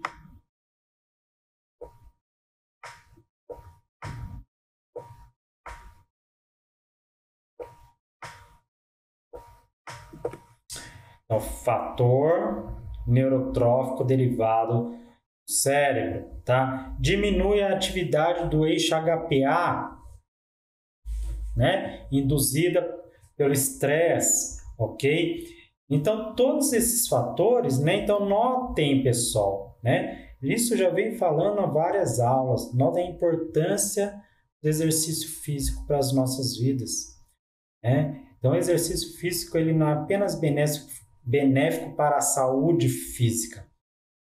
Então, 11.31 11.39
fator 11.39 12.75
neurotrófico 13.07 14.03
derivado 14.03 14.89
do 14.89 14.97
cérebro, 15.47 16.29
tá? 16.43 16.93
Diminui 16.99 17.61
a 17.61 17.71
atividade 17.71 18.49
do 18.49 18.65
eixo 18.65 18.93
HPA, 18.93 19.97
né? 21.55 22.05
Induzida 22.11 22.81
pelo 23.37 23.53
estresse, 23.53 24.61
ok? 24.77 25.45
Então, 25.89 26.35
todos 26.35 26.73
esses 26.73 27.07
fatores, 27.07 27.79
né? 27.79 28.03
Então, 28.03 28.27
notem, 28.27 29.01
pessoal, 29.01 29.79
né? 29.81 30.31
Isso 30.41 30.75
já 30.75 30.89
vem 30.89 31.15
falando 31.15 31.61
há 31.61 31.65
várias 31.65 32.19
aulas. 32.19 32.73
Notem 32.73 33.07
a 33.07 33.09
importância 33.09 34.21
do 34.61 34.67
exercício 34.67 35.29
físico 35.41 35.87
para 35.87 35.97
as 35.97 36.11
nossas 36.11 36.57
vidas, 36.57 37.17
né? 37.81 38.21
Então, 38.37 38.51
o 38.51 38.55
exercício 38.55 39.17
físico 39.17 39.57
ele 39.57 39.71
não 39.71 39.87
é 39.87 39.93
apenas 39.93 40.37
benéfico 40.37 41.00
benéfico 41.23 41.95
para 41.95 42.17
a 42.17 42.21
saúde 42.21 42.89
física, 42.89 43.67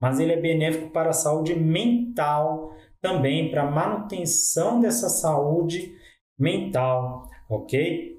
mas 0.01 0.19
ele 0.21 0.33
é 0.33 0.41
benéfico 0.41 0.91
para 0.91 1.11
a 1.11 1.15
saúde 1.15 1.55
mental 1.55 2.75
também, 3.01 3.51
para 3.51 3.63
a 3.63 3.71
manutenção 3.71 4.81
dessa 4.81 5.09
saúde 5.09 5.97
mental, 6.39 7.29
ok? 7.49 8.19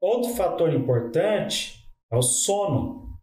Outro 0.00 0.34
fator 0.34 0.72
importante 0.72 1.88
é 2.10 2.16
o 2.16 2.22
sono. 2.22 3.18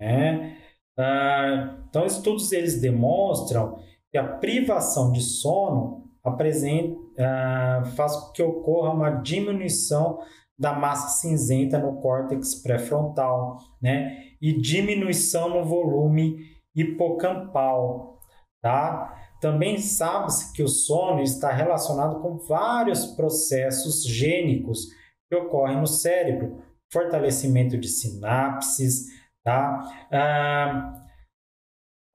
Né? 0.00 0.58
Ah, 0.98 1.84
então, 1.88 2.04
estudos 2.04 2.52
eles 2.52 2.80
demonstram 2.80 3.82
que 4.10 4.18
a 4.18 4.36
privação 4.36 5.10
de 5.12 5.22
sono 5.22 6.10
apresenta, 6.22 6.98
ah, 7.18 7.84
faz 7.96 8.14
com 8.16 8.32
que 8.32 8.42
ocorra 8.42 8.92
uma 8.92 9.10
diminuição 9.10 10.20
da 10.58 10.72
massa 10.72 11.20
cinzenta 11.20 11.78
no 11.78 12.00
córtex 12.00 12.56
pré-frontal, 12.56 13.58
né? 13.80 14.24
E 14.40 14.52
diminuição 14.52 15.50
no 15.50 15.64
volume 15.64 16.56
hipocampal, 16.74 18.18
tá? 18.60 19.14
Também 19.40 19.78
sabe-se 19.78 20.52
que 20.52 20.62
o 20.62 20.68
sono 20.68 21.22
está 21.22 21.52
relacionado 21.52 22.20
com 22.20 22.38
vários 22.38 23.06
processos 23.06 24.04
gênicos 24.04 24.88
que 25.28 25.36
ocorrem 25.36 25.78
no 25.78 25.86
cérebro, 25.86 26.60
fortalecimento 26.92 27.78
de 27.78 27.86
sinapses, 27.86 29.06
tá? 29.44 29.80
Ah, 30.10 31.04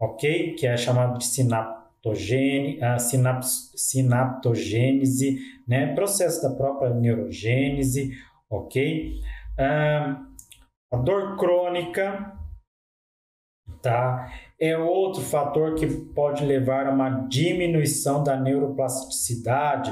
ok? 0.01 0.55
Que 0.55 0.67
é 0.67 0.75
chamado 0.75 1.17
de 1.17 1.25
sinaptogênese, 1.25 2.83
ah, 2.83 2.97
sinaptogênese, 2.99 5.39
né? 5.65 5.95
Processo 5.95 6.41
da 6.41 6.53
própria 6.53 6.93
neurogênese, 6.93 8.11
ok? 8.53 9.19
A 9.57 10.97
dor 10.97 11.37
crônica, 11.37 12.33
tá? 13.81 14.31
É 14.59 14.77
outro 14.77 15.21
fator 15.21 15.75
que 15.75 15.87
pode 15.87 16.45
levar 16.45 16.87
a 16.87 16.91
uma 16.91 17.27
diminuição 17.27 18.23
da 18.23 18.39
neuroplasticidade, 18.39 19.91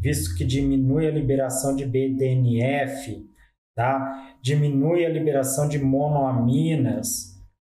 visto 0.00 0.34
que 0.36 0.44
diminui 0.44 1.06
a 1.06 1.10
liberação 1.10 1.76
de 1.76 1.84
BDNF, 1.84 3.28
tá? 3.76 4.36
Diminui 4.40 5.04
a 5.04 5.10
liberação 5.10 5.68
de 5.68 5.78
monoaminas, 5.78 7.36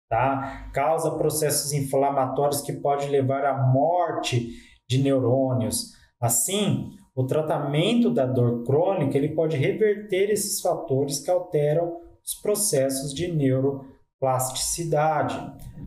tá? 0.10 0.70
Causa 0.74 1.12
processos 1.12 1.74
inflamatórios 1.74 2.62
que 2.62 2.74
pode 2.74 3.08
levar 3.08 3.46
à 3.46 3.62
morte 3.62 4.50
de 4.90 5.04
neurônios. 5.04 5.92
Assim, 6.20 6.92
o 7.22 7.28
tratamento 7.28 8.10
da 8.10 8.26
dor 8.26 8.64
crônica 8.64 9.16
ele 9.16 9.30
pode 9.30 9.56
reverter 9.56 10.32
esses 10.32 10.60
fatores 10.60 11.20
que 11.20 11.30
alteram 11.30 12.02
os 12.26 12.34
processos 12.34 13.14
de 13.14 13.32
neuroplasticidade, 13.32 15.40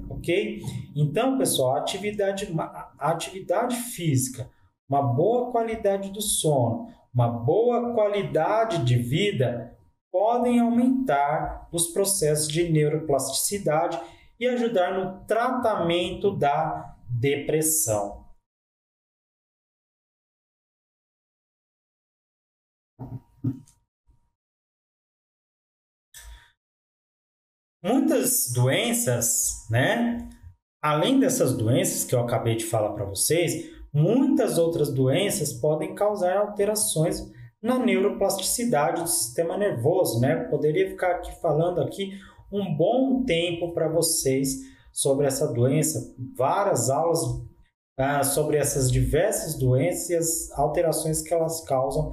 ok? 0.09 0.61
Então, 0.95 1.37
pessoal, 1.37 1.75
a 1.75 1.81
atividade, 1.81 2.55
a 2.57 3.11
atividade 3.11 3.75
física, 3.75 4.49
uma 4.89 5.03
boa 5.03 5.51
qualidade 5.51 6.13
do 6.13 6.23
sono, 6.23 6.87
uma 7.13 7.27
boa 7.29 7.93
qualidade 7.95 8.85
de 8.85 8.97
vida 8.97 9.77
podem 10.13 10.61
aumentar 10.61 11.69
os 11.73 11.89
processos 11.89 12.47
de 12.47 12.71
neuroplasticidade 12.71 14.01
e 14.39 14.47
ajudar 14.47 14.97
no 14.97 15.19
tratamento 15.27 16.31
da 16.31 16.95
depressão. 17.09 18.24
Muitas 27.85 28.51
doenças, 28.51 29.67
né? 29.71 30.27
Além 30.83 31.21
dessas 31.21 31.55
doenças 31.55 32.03
que 32.03 32.15
eu 32.15 32.21
acabei 32.21 32.57
de 32.57 32.65
falar 32.65 32.95
para 32.95 33.05
vocês, 33.05 33.71
muitas 33.93 34.57
outras 34.57 34.91
doenças 34.91 35.53
podem 35.53 35.95
causar 35.95 36.35
alterações 36.35 37.31
na 37.63 37.79
neuroplasticidade 37.79 39.03
do 39.03 39.09
sistema 39.09 39.59
nervoso, 39.59 40.19
né? 40.19 40.45
Poderia 40.45 40.89
ficar 40.89 41.17
aqui 41.17 41.39
falando 41.43 41.83
aqui 41.83 42.19
um 42.51 42.75
bom 42.75 43.23
tempo 43.23 43.75
para 43.75 43.87
vocês 43.87 44.61
sobre 44.91 45.27
essa 45.27 45.53
doença, 45.53 46.15
várias 46.35 46.89
aulas 46.89 47.21
ah, 47.99 48.25
sobre 48.25 48.57
essas 48.57 48.91
diversas 48.91 49.59
doenças 49.59 50.09
e 50.09 50.17
as 50.17 50.51
alterações 50.59 51.21
que 51.21 51.35
elas 51.35 51.63
causam 51.67 52.13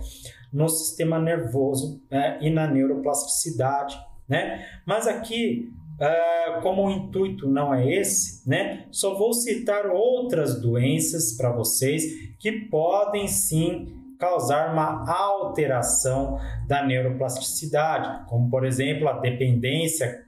no 0.51 0.67
sistema 0.67 1.17
nervoso 1.17 2.03
né? 2.11 2.37
e 2.41 2.49
na 2.49 2.67
neuroplasticidade 2.67 3.97
né? 4.31 4.65
Mas 4.87 5.07
aqui, 5.07 5.69
uh, 5.99 6.61
como 6.61 6.87
o 6.87 6.89
intuito 6.89 7.49
não 7.49 7.75
é 7.75 7.85
esse, 7.93 8.49
né? 8.49 8.87
Só 8.89 9.13
vou 9.17 9.33
citar 9.33 9.87
outras 9.87 10.61
doenças 10.61 11.35
para 11.35 11.51
vocês 11.51 12.03
que 12.39 12.69
podem 12.69 13.27
sim 13.27 13.93
causar 14.17 14.71
uma 14.71 15.03
alteração 15.11 16.37
da 16.65 16.81
neuroplasticidade, 16.81 18.25
como 18.29 18.49
por 18.49 18.65
exemplo 18.65 19.09
a 19.09 19.19
dependência 19.19 20.23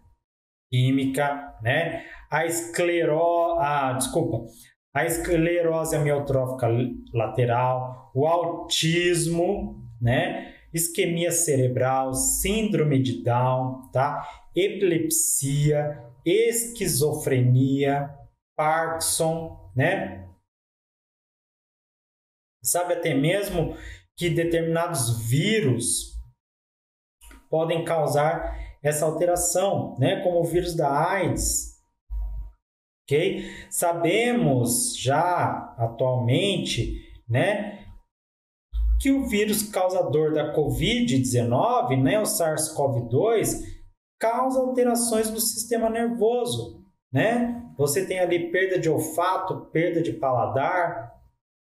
química, 0.69 1.55
né? 1.61 2.03
A 2.29 2.45
esclerose, 2.45 3.59
ah, 3.61 3.93
desculpa, 3.93 4.43
a 4.93 5.05
esclerose 5.05 5.95
amiotrófica 5.95 6.67
lateral, 7.13 8.11
o 8.13 8.27
autismo, 8.27 9.81
né? 10.01 10.53
Isquemia 10.74 11.32
cerebral, 11.32 12.13
síndrome 12.13 13.01
de 13.01 13.24
Down, 13.24 13.89
tá? 13.91 14.28
epilepsia, 14.55 16.03
esquizofrenia, 16.26 18.09
Parkinson, 18.55 19.71
né? 19.76 20.30
Sabe 22.63 22.93
até 22.93 23.13
mesmo 23.13 23.76
que 24.15 24.30
determinados 24.30 25.28
vírus 25.28 26.13
podem 27.49 27.84
causar 27.84 28.57
essa 28.82 29.05
alteração, 29.05 29.97
né? 29.99 30.21
Como 30.24 30.39
o 30.39 30.45
vírus 30.45 30.76
da 30.76 31.09
AIDS, 31.09 31.82
ok? 33.03 33.43
Sabemos 33.69 34.97
já 34.97 35.76
atualmente, 35.78 37.01
né? 37.28 37.82
Que 38.99 39.11
o 39.11 39.27
vírus 39.27 39.63
causador 39.63 40.33
da 40.33 40.55
Covid-19, 40.55 42.01
né, 42.01 42.19
o 42.19 42.23
SARS-CoV-2, 42.23 43.61
causa 44.19 44.59
alterações 44.59 45.29
no 45.29 45.39
sistema 45.39 45.89
nervoso, 45.89 46.81
né? 47.11 47.61
Você 47.77 48.05
tem 48.05 48.19
ali 48.19 48.51
perda 48.51 48.79
de 48.79 48.89
olfato, 48.89 49.69
perda 49.71 50.01
de 50.01 50.13
paladar, 50.13 51.11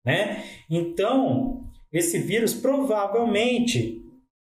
né? 0.05 0.43
Então, 0.69 1.65
esse 1.93 2.19
vírus 2.19 2.53
provavelmente 2.55 4.05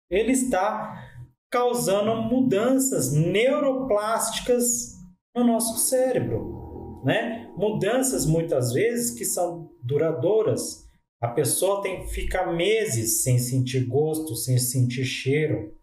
ele 0.09 0.33
está 0.33 1.01
causando 1.49 2.15
mudanças 2.23 3.13
neuroplásticas 3.13 4.93
no 5.35 5.43
nosso 5.43 5.77
cérebro, 5.77 7.01
né? 7.05 7.51
Mudanças 7.55 8.25
muitas 8.25 8.73
vezes 8.73 9.11
que 9.17 9.23
são 9.23 9.71
duradouras, 9.81 10.82
a 11.23 11.29
pessoa 11.29 11.81
tem 11.81 12.05
fica 12.05 12.51
meses 12.51 13.23
sem 13.23 13.39
sentir 13.39 13.85
gosto, 13.85 14.35
sem 14.35 14.57
sentir 14.57 15.05
cheiro, 15.05 15.73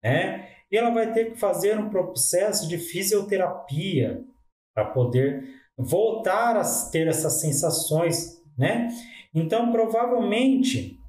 né? 0.00 0.48
E 0.70 0.76
ela 0.76 0.90
vai 0.90 1.12
ter 1.12 1.32
que 1.32 1.40
fazer 1.40 1.76
um 1.76 1.90
processo 1.90 2.68
de 2.68 2.78
fisioterapia 2.78 4.24
para 4.72 4.84
poder 4.92 5.42
voltar 5.76 6.56
a 6.56 6.62
ter 6.92 7.08
essas 7.08 7.40
sensações, 7.40 8.40
né? 8.56 8.86
Então, 9.34 9.72
provavelmente, 9.72 11.00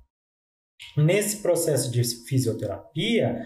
nesse 0.98 1.44
processo 1.44 1.92
de 1.92 2.04
fisioterapia, 2.28 3.46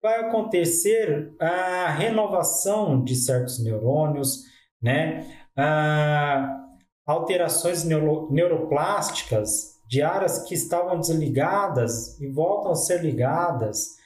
vai 0.00 0.20
acontecer 0.20 1.34
a 1.40 1.90
renovação 1.90 3.02
de 3.02 3.16
certos 3.16 3.60
neurônios, 3.60 4.44
né? 4.80 5.26
A 5.56 6.61
alterações 7.06 7.84
neuro, 7.84 8.30
neuroplásticas 8.30 9.80
de 9.86 10.00
áreas 10.02 10.46
que 10.46 10.54
estavam 10.54 10.98
desligadas 10.98 12.20
e 12.20 12.26
voltam 12.26 12.72
a 12.72 12.76
ser 12.76 13.02
ligadas, 13.02 13.96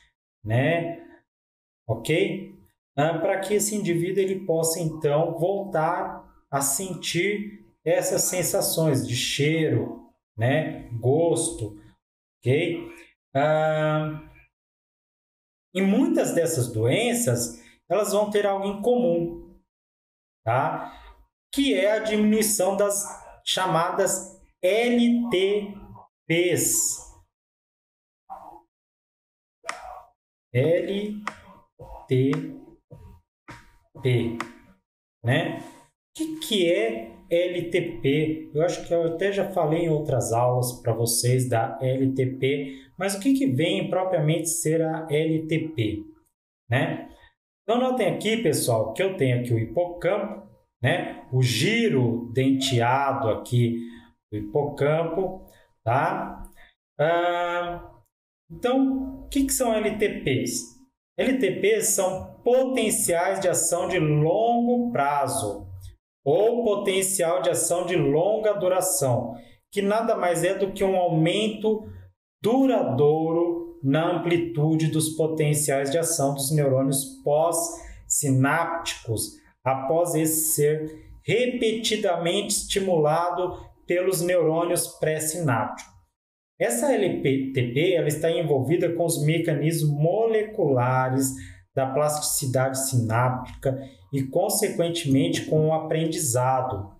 né? 0.44 1.04
Ok? 1.86 2.54
Ah, 2.96 3.18
Para 3.18 3.40
que 3.40 3.54
esse 3.54 3.76
indivíduo 3.76 4.22
ele 4.22 4.46
possa 4.46 4.80
então 4.80 5.38
voltar 5.38 6.26
a 6.50 6.60
sentir 6.60 7.64
essas 7.84 8.22
sensações 8.22 9.06
de 9.06 9.14
cheiro, 9.14 10.10
né? 10.36 10.88
Gosto, 10.98 11.78
ok? 12.40 12.88
Ah, 13.34 14.28
e 15.74 15.82
muitas 15.82 16.34
dessas 16.34 16.72
doenças 16.72 17.62
elas 17.88 18.12
vão 18.12 18.30
ter 18.30 18.46
algo 18.46 18.66
em 18.66 18.82
comum, 18.82 19.54
tá? 20.42 21.05
Que 21.56 21.74
é 21.74 21.92
a 21.92 21.98
diminuição 22.00 22.76
das 22.76 23.02
chamadas 23.42 24.38
LTPs. 24.62 25.72
LTP, 30.52 31.16
né? 35.24 35.58
O 35.58 35.62
que, 36.14 36.40
que 36.40 36.70
é 36.70 37.16
LTP. 37.30 38.50
Eu 38.54 38.62
acho 38.62 38.86
que 38.86 38.92
eu 38.92 39.14
até 39.14 39.32
já 39.32 39.50
falei 39.52 39.86
em 39.86 39.88
outras 39.88 40.34
aulas 40.34 40.72
para 40.82 40.92
vocês 40.92 41.48
da 41.48 41.78
LTP, 41.80 42.90
mas 42.98 43.14
o 43.14 43.20
que, 43.20 43.32
que 43.32 43.46
vem 43.46 43.88
propriamente 43.88 44.50
ser 44.50 44.82
a 44.82 45.06
LTP, 45.10 46.04
né? 46.70 47.10
Então 47.62 47.80
notem 47.80 48.08
aqui, 48.08 48.42
pessoal, 48.42 48.92
que 48.92 49.02
eu 49.02 49.16
tenho 49.16 49.40
aqui 49.40 49.54
o 49.54 49.58
hipocampo, 49.58 50.46
né? 50.82 51.26
O 51.32 51.42
giro 51.42 52.30
denteado 52.32 53.28
aqui 53.28 53.78
do 54.30 54.38
hipocampo, 54.38 55.44
tá? 55.84 56.42
Ah, 56.98 57.90
então, 58.50 59.24
o 59.24 59.28
que, 59.28 59.44
que 59.44 59.52
são 59.52 59.74
LTPs? 59.74 60.76
LTPs 61.18 61.88
são 61.88 62.36
potenciais 62.44 63.40
de 63.40 63.48
ação 63.48 63.88
de 63.88 63.98
longo 63.98 64.92
prazo 64.92 65.66
ou 66.24 66.64
potencial 66.64 67.40
de 67.40 67.50
ação 67.50 67.86
de 67.86 67.96
longa 67.96 68.52
duração, 68.52 69.34
que 69.72 69.80
nada 69.80 70.16
mais 70.16 70.44
é 70.44 70.54
do 70.54 70.72
que 70.72 70.84
um 70.84 70.96
aumento 70.96 71.88
duradouro 72.42 73.78
na 73.82 74.16
amplitude 74.16 74.88
dos 74.88 75.10
potenciais 75.10 75.90
de 75.90 75.98
ação 75.98 76.34
dos 76.34 76.50
neurônios 76.50 77.04
pós-sinápticos, 77.22 79.36
após 79.66 80.14
esse 80.14 80.54
ser 80.54 81.18
repetidamente 81.24 82.54
estimulado 82.54 83.68
pelos 83.84 84.22
neurônios 84.22 84.86
pré-sinápticos. 84.98 85.92
Essa 86.58 86.94
LPTP 86.94 87.94
ela 87.94 88.06
está 88.06 88.30
envolvida 88.30 88.94
com 88.94 89.04
os 89.04 89.20
mecanismos 89.24 89.90
moleculares 89.90 91.34
da 91.74 91.92
plasticidade 91.92 92.88
sináptica 92.88 93.76
e, 94.12 94.22
consequentemente, 94.22 95.44
com 95.46 95.68
o 95.68 95.74
aprendizado. 95.74 96.96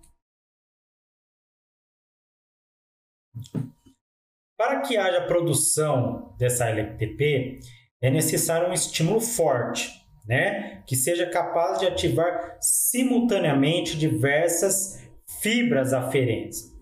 Para 4.57 4.81
que 4.81 4.97
haja 4.97 5.25
produção 5.25 6.35
dessa 6.37 6.67
LPTP, 6.67 7.59
é 8.01 8.11
necessário 8.11 8.69
um 8.69 8.73
estímulo 8.73 9.19
forte, 9.19 10.06
né? 10.27 10.83
que 10.85 10.95
seja 10.95 11.29
capaz 11.29 11.79
de 11.79 11.87
ativar 11.87 12.57
simultaneamente 12.61 13.97
diversas 13.97 15.01
fibras 15.41 15.93
aferentes. 15.93 16.75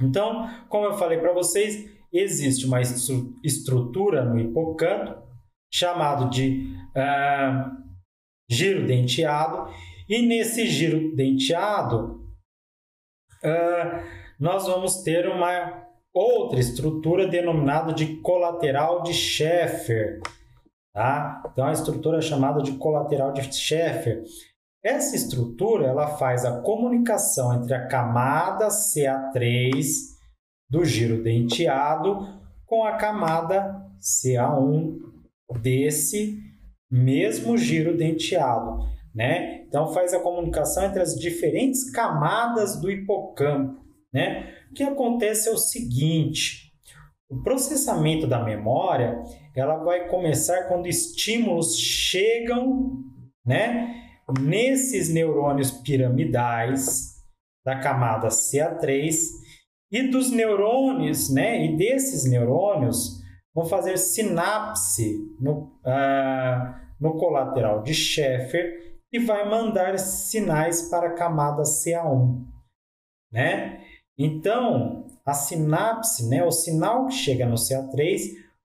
Então, 0.00 0.48
como 0.68 0.86
eu 0.86 0.94
falei 0.94 1.18
para 1.18 1.32
vocês, 1.32 1.90
existe 2.12 2.66
uma 2.66 2.80
estrutura 3.42 4.24
no 4.24 4.38
hipocampo 4.38 5.22
chamado 5.72 6.28
de 6.28 6.66
uh, 6.96 7.82
giro 8.50 8.86
denteado, 8.86 9.72
e 10.08 10.20
nesse 10.20 10.66
giro 10.66 11.14
denteado 11.16 12.20
uh, 13.42 14.02
nós 14.38 14.66
vamos 14.66 15.02
ter 15.02 15.26
uma 15.26 15.86
outra 16.12 16.60
estrutura 16.60 17.26
denominada 17.26 17.94
de 17.94 18.16
colateral 18.16 19.02
de 19.02 19.14
Schaeffer. 19.14 20.20
Tá? 20.92 21.42
Então, 21.50 21.66
a 21.66 21.72
estrutura 21.72 22.18
é 22.18 22.22
chamada 22.22 22.62
de 22.62 22.72
colateral 22.72 23.32
de 23.32 23.42
Schaeffer. 23.52 24.22
Essa 24.84 25.14
estrutura 25.14 25.86
ela 25.86 26.16
faz 26.16 26.44
a 26.44 26.60
comunicação 26.60 27.54
entre 27.54 27.72
a 27.72 27.86
camada 27.86 28.68
CA3 28.68 29.84
do 30.68 30.84
giro 30.84 31.22
denteado 31.22 32.40
com 32.66 32.84
a 32.84 32.96
camada 32.96 33.80
CA1 34.00 34.98
desse 35.60 36.38
mesmo 36.90 37.56
giro 37.56 37.96
denteado, 37.96 38.78
né? 39.14 39.62
Então 39.62 39.92
faz 39.92 40.12
a 40.12 40.20
comunicação 40.20 40.84
entre 40.84 41.00
as 41.00 41.14
diferentes 41.14 41.90
camadas 41.90 42.80
do 42.80 42.90
hipocampo, 42.90 43.80
né? 44.12 44.52
O 44.70 44.74
que 44.74 44.82
acontece 44.82 45.48
é 45.48 45.52
o 45.52 45.58
seguinte: 45.58 46.71
o 47.32 47.42
processamento 47.42 48.26
da 48.26 48.44
memória 48.44 49.22
ela 49.54 49.76
vai 49.78 50.08
começar 50.08 50.68
quando 50.68 50.86
estímulos 50.86 51.78
chegam, 51.78 53.02
né? 53.44 54.02
nesses 54.40 55.12
neurônios 55.12 55.70
piramidais 55.70 57.12
da 57.64 57.78
camada 57.78 58.28
CA3 58.28 59.14
e 59.90 60.08
dos 60.08 60.30
neurônios, 60.30 61.32
né? 61.32 61.64
E 61.64 61.76
desses 61.76 62.28
neurônios 62.28 63.20
vão 63.54 63.64
fazer 63.64 63.98
sinapse 63.98 65.18
no, 65.38 65.78
uh, 65.84 66.74
no 67.00 67.16
colateral 67.18 67.82
de 67.82 67.94
Schaeffer 67.94 69.00
e 69.12 69.18
vai 69.18 69.48
mandar 69.48 69.98
sinais 69.98 70.88
para 70.88 71.08
a 71.08 71.14
camada 71.14 71.62
CA1, 71.62 72.42
né? 73.30 73.84
Então, 74.16 75.01
a 75.24 75.32
sinapse, 75.32 76.28
né, 76.28 76.44
o 76.44 76.50
sinal 76.50 77.06
que 77.06 77.14
chega 77.14 77.46
no 77.46 77.54
CA3 77.54 78.20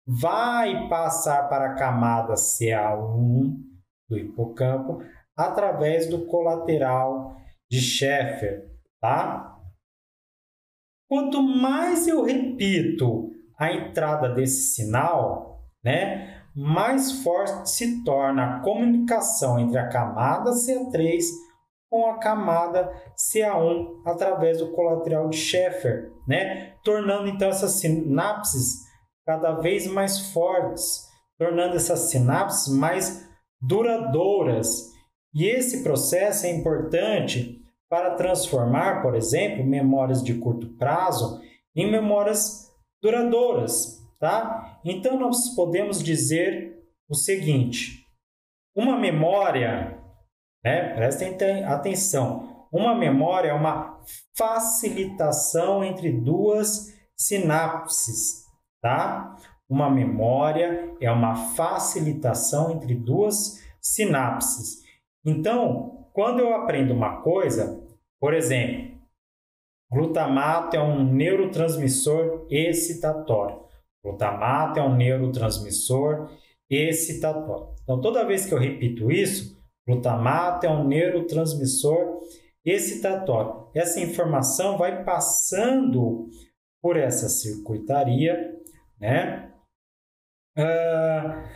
vai 0.05 0.87
passar 0.87 1.47
para 1.49 1.71
a 1.71 1.75
camada 1.75 2.33
CA1 2.33 3.55
do 4.09 4.17
hipocampo 4.17 5.01
através 5.35 6.09
do 6.09 6.25
colateral 6.25 7.35
de 7.69 7.79
Schaeffer, 7.79 8.71
tá? 8.99 9.59
Quanto 11.09 11.41
mais 11.41 12.07
eu 12.07 12.23
repito 12.23 13.31
a 13.57 13.71
entrada 13.71 14.29
desse 14.29 14.73
sinal, 14.73 15.63
né, 15.83 16.43
mais 16.55 17.23
forte 17.23 17.69
se 17.69 18.03
torna 18.03 18.57
a 18.57 18.59
comunicação 18.61 19.59
entre 19.59 19.77
a 19.77 19.89
camada 19.89 20.51
CA3 20.51 21.21
com 21.89 22.05
a 22.07 22.19
camada 22.19 22.91
CA1 23.15 24.01
através 24.05 24.59
do 24.59 24.71
colateral 24.71 25.29
de 25.29 25.37
Schaeffer, 25.37 26.11
né, 26.27 26.73
tornando 26.83 27.27
então 27.27 27.49
essas 27.49 27.79
sinapses 27.79 28.85
cada 29.25 29.53
vez 29.55 29.87
mais 29.87 30.31
fortes, 30.31 31.07
tornando 31.37 31.75
essas 31.75 32.09
sinapses 32.11 32.73
mais 32.73 33.27
duradouras 33.61 34.91
e 35.33 35.45
esse 35.45 35.83
processo 35.83 36.45
é 36.45 36.49
importante 36.49 37.61
para 37.89 38.15
transformar, 38.15 39.01
por 39.01 39.15
exemplo, 39.15 39.63
memórias 39.63 40.23
de 40.23 40.33
curto 40.33 40.67
prazo 40.77 41.39
em 41.75 41.89
memórias 41.89 42.71
duradouras, 43.01 44.03
tá? 44.19 44.79
Então 44.83 45.19
nós 45.19 45.49
podemos 45.55 46.03
dizer 46.03 46.75
o 47.07 47.15
seguinte: 47.15 48.03
uma 48.75 48.97
memória, 48.97 49.96
né? 50.67 50.93
Prestem 50.93 51.63
atenção. 51.63 52.67
Uma 52.69 52.93
memória 52.93 53.51
é 53.51 53.53
uma 53.53 54.01
facilitação 54.37 55.81
entre 55.81 56.11
duas 56.11 56.93
sinapses, 57.15 58.43
tá? 58.81 59.37
Uma 59.69 59.89
memória 59.89 60.93
é 60.99 61.09
uma 61.09 61.35
facilitação 61.35 62.71
entre 62.71 62.93
duas 62.95 63.63
sinapses. 63.79 64.83
Então, 65.25 66.05
quando 66.11 66.39
eu 66.41 66.53
aprendo 66.53 66.93
uma 66.93 67.21
coisa, 67.21 67.81
por 68.19 68.33
exemplo, 68.33 68.97
glutamato 69.89 70.75
é 70.75 70.81
um 70.81 71.01
neurotransmissor 71.01 72.45
excitatório. 72.49 73.61
Glutamato 74.03 74.79
é 74.79 74.83
um 74.83 74.95
neurotransmissor 74.95 76.29
excitatório. 76.69 77.69
Então, 77.83 78.01
toda 78.01 78.25
vez 78.25 78.45
que 78.45 78.53
eu 78.53 78.59
repito 78.59 79.09
isso, 79.09 79.56
glutamato 79.87 80.65
é 80.65 80.69
um 80.69 80.85
neurotransmissor 80.85 82.19
excitatório. 82.65 83.69
Essa 83.73 84.01
informação 84.01 84.77
vai 84.77 85.05
passando 85.05 86.29
por 86.81 86.97
essa 86.97 87.29
circuitaria, 87.29 88.53
né? 88.99 89.53
Uh, 90.57 91.47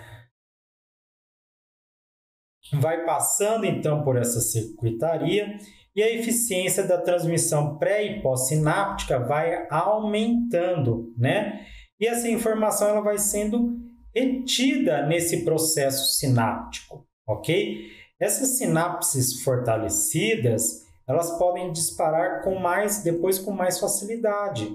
vai 2.80 3.04
passando 3.06 3.66
então 3.66 4.04
por 4.04 4.16
essa 4.16 4.40
circuitaria 4.40 5.58
e 5.94 6.02
a 6.02 6.10
eficiência 6.10 6.88
da 6.88 7.02
transmissão 7.02 7.78
pré 7.78 8.06
e 8.06 8.22
pós-sináptica 8.22 9.20
vai 9.20 9.68
aumentando, 9.70 11.14
né? 11.18 11.66
E 12.00 12.08
essa 12.08 12.30
informação 12.30 12.88
ela 12.88 13.02
vai 13.02 13.18
sendo 13.18 13.78
retida 14.16 15.06
nesse 15.06 15.44
processo 15.44 16.18
sináptico, 16.18 17.06
ok? 17.28 18.01
Essas 18.22 18.58
sinapses 18.58 19.42
fortalecidas, 19.42 20.86
elas 21.08 21.32
podem 21.40 21.72
disparar 21.72 22.44
com 22.44 22.60
mais, 22.60 23.04
depois 23.04 23.40
com 23.40 23.52
mais 23.52 23.80
facilidade, 23.80 24.72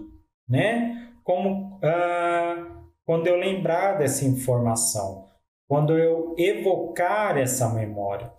né? 0.49 1.13
Como 1.23 1.79
ah, 1.83 2.83
quando 3.05 3.29
eu 3.29 3.37
lembrar 3.37 3.99
dessa 3.99 4.25
informação 4.25 5.27
quando 5.69 5.99
eu 5.99 6.35
evocar 6.39 7.37
essa 7.37 7.73
memória, 7.75 8.33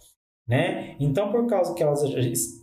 né? 0.48 0.96
Então, 1.00 1.32
por 1.32 1.46
causa 1.48 1.74
que 1.74 1.84
ela 1.84 1.94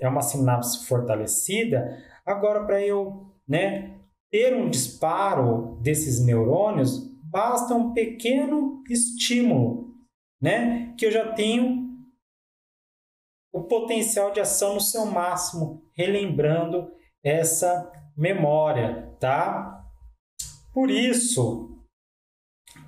é 0.01 0.09
uma 0.09 0.23
sinapse 0.23 0.87
fortalecida, 0.87 1.99
agora 2.25 2.65
para 2.65 2.81
eu, 2.81 3.27
né, 3.47 3.99
ter 4.31 4.55
um 4.55 4.71
disparo 4.71 5.79
desses 5.83 6.25
neurônios, 6.25 7.11
basta 7.23 7.75
um 7.75 7.93
pequeno 7.93 8.83
estímulo, 8.89 9.95
né, 10.41 10.95
que 10.99 11.05
eu 11.05 11.11
já 11.11 11.33
tenho 11.33 11.84
o 13.55 13.63
potencial 13.63 14.33
de 14.33 14.41
ação 14.41 14.75
no 14.75 14.81
seu 14.81 15.07
máximo 15.07 15.81
relembrando 15.93 16.91
essa 17.23 17.89
memória, 18.17 19.15
tá? 19.21 19.81
Por 20.73 20.91
isso, 20.91 21.79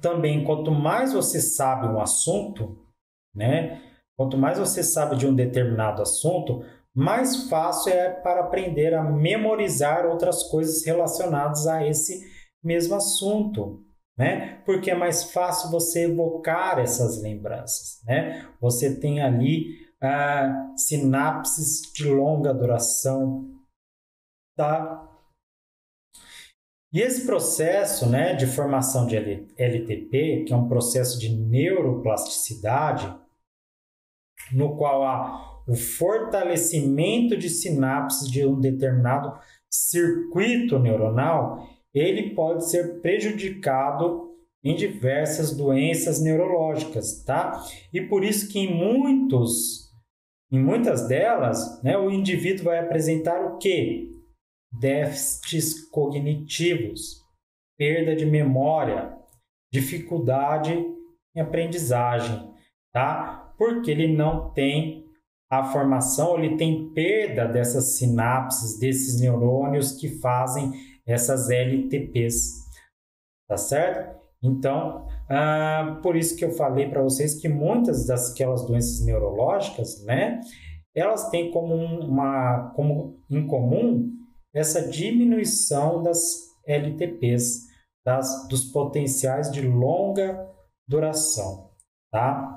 também 0.03 0.43
quanto 0.43 0.73
mais 0.73 1.12
você 1.12 1.41
sabe 1.41 1.87
um 1.87 2.01
assunto, 2.01 2.85
né? 3.33 3.81
Quanto 4.17 4.37
mais 4.37 4.59
você 4.59 4.83
sabe 4.83 5.14
de 5.14 5.25
um 5.25 5.35
determinado 5.37 6.03
assunto, 6.03 6.64
mais 6.93 7.49
fácil 7.49 7.93
é 7.93 8.11
para 8.11 8.41
aprender 8.41 8.93
a 8.93 9.05
memorizar 9.05 10.05
outras 10.05 10.43
coisas 10.43 10.85
relacionadas 10.85 11.69
a 11.69 11.87
esse 11.87 12.27
mesmo 12.61 12.97
assunto, 12.97 13.85
né? 14.19 14.62
Porque 14.67 14.91
é 14.91 14.97
mais 14.97 15.31
fácil 15.31 15.71
você 15.71 16.07
evocar 16.11 16.81
essas 16.81 17.23
lembranças, 17.23 18.03
né? 18.05 18.49
Você 18.61 18.99
tem 18.99 19.23
ali 19.23 19.86
sinapses 20.76 21.82
de 21.92 22.09
longa 22.09 22.53
duração, 22.53 23.51
tá? 24.57 25.12
E 26.92 27.01
esse 27.01 27.26
processo 27.26 28.09
né, 28.09 28.34
de 28.34 28.47
formação 28.47 29.07
de 29.07 29.16
LTP, 29.16 30.44
que 30.47 30.53
é 30.53 30.57
um 30.57 30.68
processo 30.68 31.18
de 31.18 31.34
neuroplasticidade, 31.34 33.14
no 34.53 34.76
qual 34.76 35.03
há 35.03 35.62
o 35.66 35.74
fortalecimento 35.74 37.36
de 37.36 37.51
sinapses 37.51 38.30
de 38.30 38.47
um 38.47 38.59
determinado 38.61 39.38
circuito 39.68 40.78
neuronal, 40.78 41.68
ele 41.92 42.34
pode 42.34 42.68
ser 42.70 43.01
prejudicado 43.01 44.34
em 44.62 44.74
diversas 44.74 45.57
doenças 45.57 46.20
neurológicas, 46.20 47.22
tá? 47.24 47.62
E 47.92 48.01
por 48.01 48.24
isso 48.24 48.49
que 48.49 48.59
em 48.59 48.74
muitos, 48.74 49.86
em 50.51 50.59
muitas 50.59 51.09
delas, 51.09 51.82
né, 51.82 51.97
o 51.99 52.11
indivíduo 52.11 52.66
vai 52.66 52.78
apresentar 52.78 53.44
o 53.44 53.59
quê? 53.59 54.12
déficits 54.72 55.88
cognitivos, 55.90 57.22
perda 57.78 58.14
de 58.14 58.26
memória, 58.26 59.16
dificuldade 59.72 60.72
em 61.34 61.40
aprendizagem, 61.40 62.53
tá? 62.92 63.55
Porque 63.59 63.90
ele 63.90 64.14
não 64.14 64.51
tem 64.53 65.07
a 65.51 65.64
formação, 65.64 66.38
ele 66.38 66.57
tem 66.57 66.92
perda 66.92 67.47
dessas 67.47 67.97
sinapses, 67.97 68.78
desses 68.78 69.20
neurônios 69.20 69.92
que 69.92 70.09
fazem 70.20 70.72
essas 71.07 71.49
LTPs, 71.49 72.66
tá 73.49 73.57
certo? 73.57 74.20
Então, 74.42 75.07
ah, 75.29 75.99
por 76.03 76.16
isso 76.16 76.37
que 76.37 76.45
eu 76.45 76.53
falei 76.53 76.89
para 76.89 77.03
vocês 77.03 77.41
que 77.41 77.49
muitas 77.49 78.07
daquelas 78.07 78.66
doenças 78.66 79.05
neurológicas, 79.05 80.05
né, 80.05 80.41
elas 80.95 81.29
têm 81.31 81.51
como 81.51 81.74
uma, 81.74 82.70
como 82.74 83.22
em 83.29 83.47
comum 83.47 84.12
essa 84.55 84.89
diminuição 84.89 86.03
das 86.03 86.47
LTPs, 86.66 87.66
das, 88.05 88.49
dos 88.49 88.64
potenciais 88.72 89.51
de 89.51 89.61
longa 89.61 90.49
duração, 90.89 91.70
tá? 92.11 92.53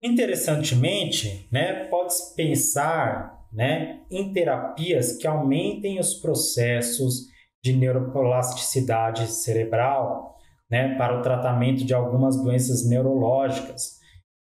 Interessantemente, 0.00 1.48
né, 1.50 1.88
pode-se 1.88 2.36
pensar 2.36 3.48
né, 3.52 4.06
em 4.10 4.32
terapias 4.32 5.16
que 5.16 5.26
aumentem 5.26 5.98
os 5.98 6.14
processos 6.14 7.26
de 7.62 7.76
neuroplasticidade 7.76 9.26
cerebral 9.28 10.36
né, 10.70 10.96
para 10.96 11.18
o 11.18 11.22
tratamento 11.22 11.84
de 11.84 11.94
algumas 11.94 12.36
doenças 12.42 12.88
neurológicas. 12.88 13.98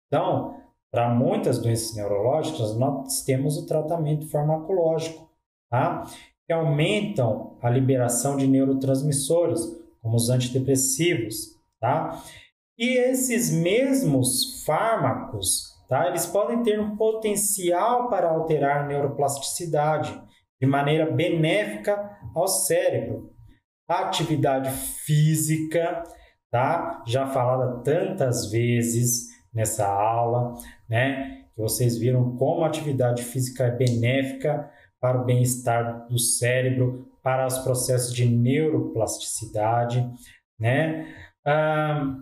Então, 0.06 0.56
para 0.90 1.08
muitas 1.08 1.58
doenças 1.58 1.94
neurológicas, 1.94 2.76
nós 2.76 3.22
temos 3.22 3.56
o 3.56 3.66
tratamento 3.66 4.28
farmacológico, 4.28 5.30
tá? 5.70 6.04
que 6.46 6.52
aumentam 6.52 7.56
a 7.62 7.70
liberação 7.70 8.36
de 8.36 8.46
neurotransmissores, 8.46 9.60
como 10.02 10.16
os 10.16 10.28
antidepressivos. 10.28 11.56
Tá? 11.80 12.20
E 12.76 12.98
esses 12.98 13.52
mesmos 13.52 14.64
fármacos, 14.64 15.78
tá? 15.88 16.08
eles 16.08 16.26
podem 16.26 16.62
ter 16.62 16.80
um 16.80 16.96
potencial 16.96 18.08
para 18.08 18.30
alterar 18.30 18.88
neuroplasticidade 18.88 20.20
de 20.60 20.66
maneira 20.66 21.10
benéfica 21.10 22.18
ao 22.34 22.46
cérebro. 22.46 23.32
Atividade 23.88 24.70
física, 24.70 26.04
tá? 26.50 27.02
já 27.06 27.26
falada 27.26 27.82
tantas 27.82 28.50
vezes, 28.50 29.28
nessa 29.52 29.86
aula, 29.86 30.54
né? 30.88 31.44
Que 31.54 31.60
vocês 31.60 31.96
viram 31.96 32.36
como 32.36 32.62
a 32.62 32.68
atividade 32.68 33.22
física 33.22 33.64
é 33.64 33.70
benéfica 33.70 34.70
para 35.00 35.20
o 35.20 35.24
bem-estar 35.24 36.06
do 36.08 36.18
cérebro, 36.18 37.08
para 37.22 37.46
os 37.46 37.58
processos 37.58 38.14
de 38.14 38.26
neuroplasticidade, 38.26 40.08
né? 40.58 41.14
Ah, 41.44 42.16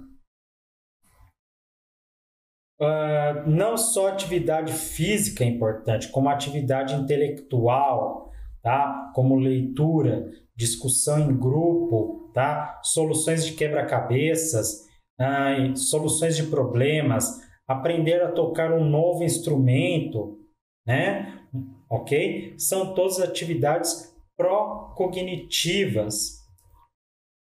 ah, 2.81 3.45
não 3.47 3.77
só 3.77 4.09
atividade 4.09 4.73
física 4.73 5.45
é 5.45 5.49
importante, 5.49 6.09
como 6.09 6.29
atividade 6.29 6.95
intelectual, 6.95 8.28
tá? 8.63 9.13
Como 9.15 9.37
leitura, 9.37 10.31
discussão 10.57 11.31
em 11.31 11.37
grupo, 11.37 12.31
tá? 12.35 12.81
Soluções 12.83 13.47
de 13.47 13.53
quebra-cabeças, 13.55 14.87
ah, 15.19 15.55
soluções 15.75 16.37
de 16.37 16.45
problemas, 16.45 17.41
aprender 17.67 18.23
a 18.23 18.33
tocar 18.33 18.73
um 18.73 18.85
novo 18.85 19.25
instrumento, 19.25 20.39
né? 20.87 21.43
Ok? 21.91 22.55
São 22.59 22.95
todas 22.95 23.21
atividades 23.21 24.15
pró-cognitivas. 24.37 26.39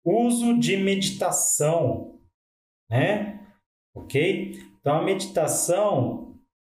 Uso 0.05 0.59
de 0.59 0.77
meditação, 0.77 2.19
né? 2.91 3.41
Ok? 3.95 4.53
Então 4.81 4.99
a 4.99 5.03
meditação 5.03 6.26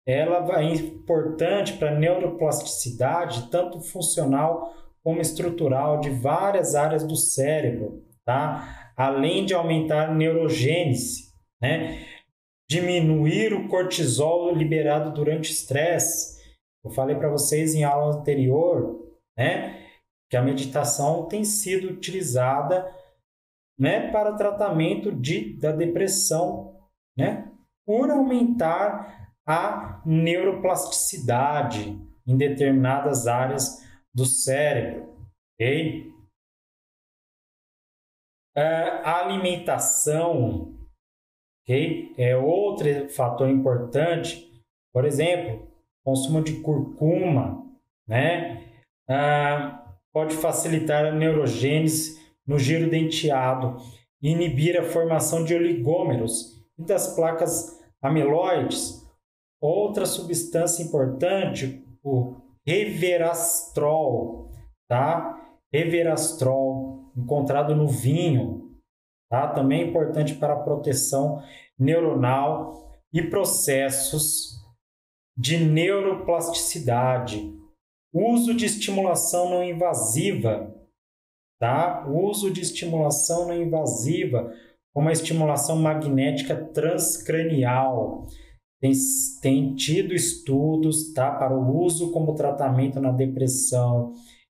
ela 0.06 0.60
é 0.60 0.64
importante 0.64 1.74
para 1.74 1.90
a 1.90 1.98
neuroplasticidade, 1.98 3.50
tanto 3.50 3.80
funcional 3.80 4.74
como 5.02 5.20
estrutural, 5.20 6.00
de 6.00 6.10
várias 6.10 6.74
áreas 6.74 7.06
do 7.06 7.16
cérebro, 7.16 8.02
tá? 8.24 8.92
além 8.96 9.44
de 9.44 9.54
aumentar 9.54 10.08
a 10.08 10.14
neurogênese, 10.14 11.32
né? 11.60 12.06
diminuir 12.68 13.52
o 13.52 13.68
cortisol 13.68 14.54
liberado 14.54 15.12
durante 15.12 15.50
o 15.50 15.52
estresse. 15.52 16.42
Eu 16.84 16.90
falei 16.90 17.16
para 17.16 17.30
vocês 17.30 17.74
em 17.74 17.84
aula 17.84 18.16
anterior 18.16 19.04
né, 19.36 19.86
que 20.30 20.36
a 20.36 20.42
meditação 20.42 21.26
tem 21.26 21.44
sido 21.44 21.88
utilizada 21.88 22.90
né, 23.78 24.10
para 24.10 24.36
tratamento 24.36 25.12
de, 25.12 25.58
da 25.58 25.72
depressão, 25.72 26.78
né, 27.16 27.50
por 27.86 28.10
aumentar 28.10 29.23
a 29.46 30.02
neuroplasticidade 30.04 31.98
em 32.26 32.36
determinadas 32.36 33.26
áreas 33.26 33.82
do 34.14 34.24
cérebro. 34.24 35.14
Okay? 35.54 36.12
A 38.56 39.20
alimentação 39.24 40.74
okay? 41.62 42.12
é 42.16 42.36
outro 42.36 43.08
fator 43.10 43.48
importante. 43.48 44.50
Por 44.92 45.04
exemplo, 45.04 45.68
consumo 46.04 46.42
de 46.42 46.60
curcuma, 46.60 47.64
né? 48.06 48.62
Ah, 49.08 49.84
pode 50.12 50.36
facilitar 50.36 51.04
a 51.04 51.12
neurogênese 51.12 52.22
no 52.46 52.58
giro 52.58 52.88
denteado, 52.88 53.76
inibir 54.22 54.78
a 54.78 54.84
formação 54.84 55.44
de 55.44 55.54
oligômeros 55.54 56.64
e 56.78 56.84
das 56.84 57.14
placas 57.14 57.82
amiloides. 58.00 59.03
Outra 59.64 60.04
substância 60.04 60.82
importante, 60.82 61.82
o 62.02 62.36
reverastrol, 62.66 64.50
tá? 64.86 65.58
Reverastrol 65.72 67.10
encontrado 67.16 67.74
no 67.74 67.88
vinho, 67.88 68.76
tá? 69.30 69.48
Também 69.48 69.80
é 69.80 69.86
importante 69.86 70.34
para 70.34 70.52
a 70.52 70.60
proteção 70.60 71.42
neuronal 71.78 72.92
e 73.10 73.22
processos 73.22 74.50
de 75.34 75.56
neuroplasticidade. 75.56 77.50
Uso 78.12 78.52
de 78.52 78.66
estimulação 78.66 79.48
não 79.48 79.64
invasiva, 79.64 80.74
tá? 81.58 82.06
Uso 82.06 82.50
de 82.50 82.60
estimulação 82.60 83.48
não 83.48 83.56
invasiva, 83.56 84.52
como 84.92 85.08
a 85.08 85.12
estimulação 85.12 85.76
magnética 85.76 86.54
transcranial. 86.54 88.26
Tem, 88.80 88.92
tem 89.40 89.74
tido 89.74 90.14
estudos 90.14 91.12
tá, 91.12 91.30
para 91.30 91.56
o 91.56 91.82
uso 91.82 92.12
como 92.12 92.34
tratamento 92.34 93.00
na 93.00 93.10
depressão, 93.12 94.12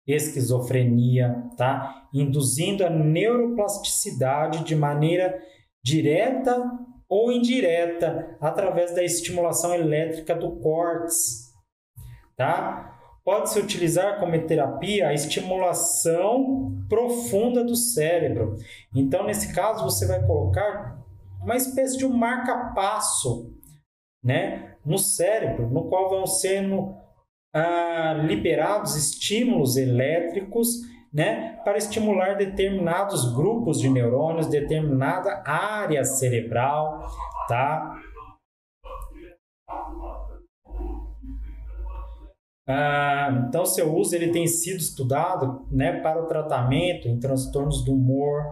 esquizofrenia, 0.07 1.45
tá? 1.57 2.09
Induzindo 2.13 2.85
a 2.85 2.91
neuroplasticidade 2.91 4.65
de 4.65 4.75
maneira 4.77 5.41
direta 5.85 6.63
ou 7.09 7.31
indireta 7.31 8.37
através 8.41 8.95
da 8.95 9.05
estimulação 9.05 9.75
elétrica 9.75 10.35
do 10.35 10.57
córtex, 10.57 11.53
tá? 12.37 12.93
Pode-se 13.25 13.59
utilizar 13.59 14.21
como 14.21 14.41
terapia 14.47 15.09
a 15.09 15.15
estimulação 15.15 16.77
profunda 16.89 17.65
do 17.65 17.75
cérebro. 17.75 18.55
Então, 18.95 19.25
nesse 19.27 19.53
caso, 19.53 19.83
você 19.83 20.07
vai 20.07 20.25
colocar 20.25 21.05
uma 21.43 21.57
espécie 21.57 21.99
de 21.99 22.07
um 22.07 22.17
marca-passo 22.17 23.53
né, 24.27 24.75
no 24.85 24.99
cérebro, 24.99 25.71
no 25.71 25.89
qual 25.89 26.11
vão 26.11 26.27
sendo 26.27 26.97
ah, 27.55 28.15
liberados 28.25 28.97
estímulos 28.97 29.77
elétricos 29.77 30.81
né, 31.13 31.61
para 31.65 31.79
estimular 31.79 32.37
determinados 32.37 33.33
grupos 33.33 33.79
de 33.79 33.89
neurônios, 33.89 34.49
determinada 34.49 35.45
área 35.47 36.05
cerebral, 36.05 37.07
tá? 37.49 38.03
Ah, 42.69 43.45
então, 43.47 43.65
seu 43.65 43.95
uso 43.95 44.17
ele 44.17 44.33
tem 44.33 44.49
sido 44.49 44.79
estudado 44.79 45.65
né, 45.71 46.01
para 46.01 46.21
o 46.21 46.27
tratamento 46.27 47.07
em 47.07 47.21
transtornos 47.21 47.85
do 47.85 47.95
humor, 47.95 48.43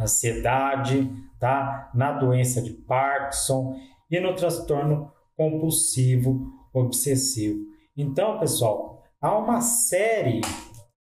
ansiedade, 0.00 1.10
tá? 1.38 1.90
na 1.94 2.12
doença 2.12 2.62
de 2.62 2.72
Parkinson 2.72 3.74
e 4.10 4.18
no 4.20 4.34
transtorno 4.34 5.12
compulsivo 5.36 6.52
obsessivo. 6.72 7.64
Então, 7.96 8.38
pessoal, 8.38 9.02
há 9.20 9.36
uma 9.36 9.60
série 9.60 10.40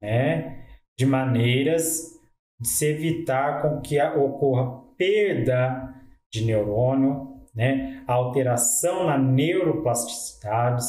né, 0.02 0.66
de 0.98 1.06
maneiras 1.06 2.20
de 2.60 2.68
se 2.68 2.86
evitar 2.86 3.62
com 3.62 3.82
que 3.82 4.02
ocorra 4.02 4.82
perda 4.98 5.96
de 6.32 6.46
neurônio, 6.46 7.42
né, 7.56 8.04
alteração 8.08 9.06
na 9.06 9.18
neuroplasticidade, 9.18 10.86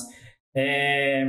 é, 0.54 1.24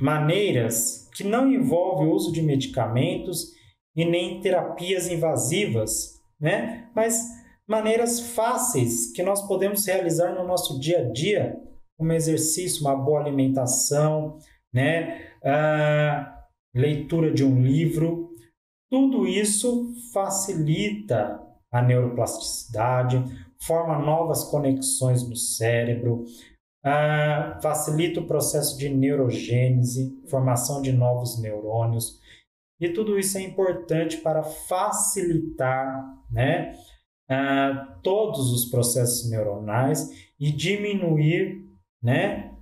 maneiras 0.00 1.08
que 1.14 1.22
não 1.22 1.50
envolvem 1.50 2.08
o 2.08 2.12
uso 2.12 2.32
de 2.32 2.42
medicamentos 2.42 3.52
e 3.94 4.04
nem 4.04 4.40
terapias 4.40 5.08
invasivas, 5.08 6.20
né? 6.40 6.88
mas 6.94 7.41
maneiras 7.68 8.20
fáceis 8.20 9.12
que 9.12 9.22
nós 9.22 9.46
podemos 9.46 9.86
realizar 9.86 10.34
no 10.34 10.46
nosso 10.46 10.78
dia 10.80 11.00
a 11.00 11.12
dia, 11.12 11.56
como 11.98 12.12
exercício, 12.12 12.82
uma 12.82 12.96
boa 12.96 13.20
alimentação, 13.20 14.38
né? 14.72 15.30
Ah, 15.44 16.46
leitura 16.74 17.32
de 17.32 17.44
um 17.44 17.62
livro, 17.62 18.30
tudo 18.90 19.26
isso 19.26 19.92
facilita 20.12 21.40
a 21.70 21.80
neuroplasticidade, 21.80 23.22
forma 23.60 23.98
novas 23.98 24.44
conexões 24.44 25.26
no 25.28 25.36
cérebro, 25.36 26.24
ah, 26.84 27.58
facilita 27.62 28.20
o 28.20 28.26
processo 28.26 28.76
de 28.76 28.88
neurogênese, 28.88 30.20
formação 30.28 30.82
de 30.82 30.92
novos 30.92 31.40
neurônios. 31.40 32.20
E 32.80 32.88
tudo 32.88 33.18
isso 33.18 33.38
é 33.38 33.42
importante 33.42 34.16
para 34.18 34.42
facilitar 34.42 36.04
né, 36.30 36.74
ah, 37.28 37.98
todos 38.02 38.52
os 38.52 38.70
processos 38.70 39.30
neuronais 39.30 40.10
e 40.38 40.50
diminuir, 40.50 41.64
né, 42.02 42.56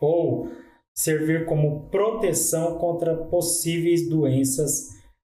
ou 0.00 0.50
servir 0.94 1.46
como 1.46 1.88
proteção 1.90 2.78
contra 2.78 3.16
possíveis 3.26 4.08
doenças 4.08 4.88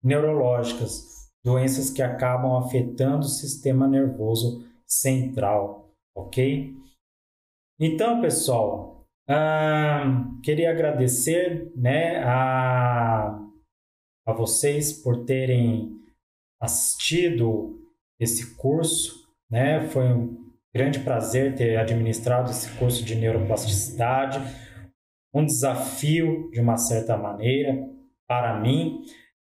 neurológicas, 0.02 1.30
doenças 1.44 1.90
que 1.90 2.02
acabam 2.02 2.58
afetando 2.58 3.26
o 3.26 3.30
sistema 3.30 3.88
nervoso 3.88 4.66
central, 4.86 5.94
ok? 6.16 6.74
Então, 7.80 8.22
pessoal, 8.22 9.06
queria 10.44 10.72
agradecer 10.72 11.72
né, 11.76 12.24
a, 12.24 13.40
a 14.26 14.34
vocês 14.34 14.92
por 14.92 15.26
terem 15.26 16.00
assistido 16.60 17.79
esse 18.20 18.56
curso. 18.56 19.28
Né? 19.50 19.88
Foi 19.88 20.06
um 20.12 20.50
grande 20.74 21.00
prazer 21.00 21.56
ter 21.56 21.78
administrado 21.78 22.52
esse 22.52 22.70
curso 22.78 23.04
de 23.04 23.16
neuroplasticidade, 23.16 24.40
um 25.34 25.46
desafio 25.46 26.50
de 26.52 26.60
uma 26.60 26.78
certa 26.78 27.18
maneira 27.18 27.88
para 28.28 28.60
mim, 28.60 29.02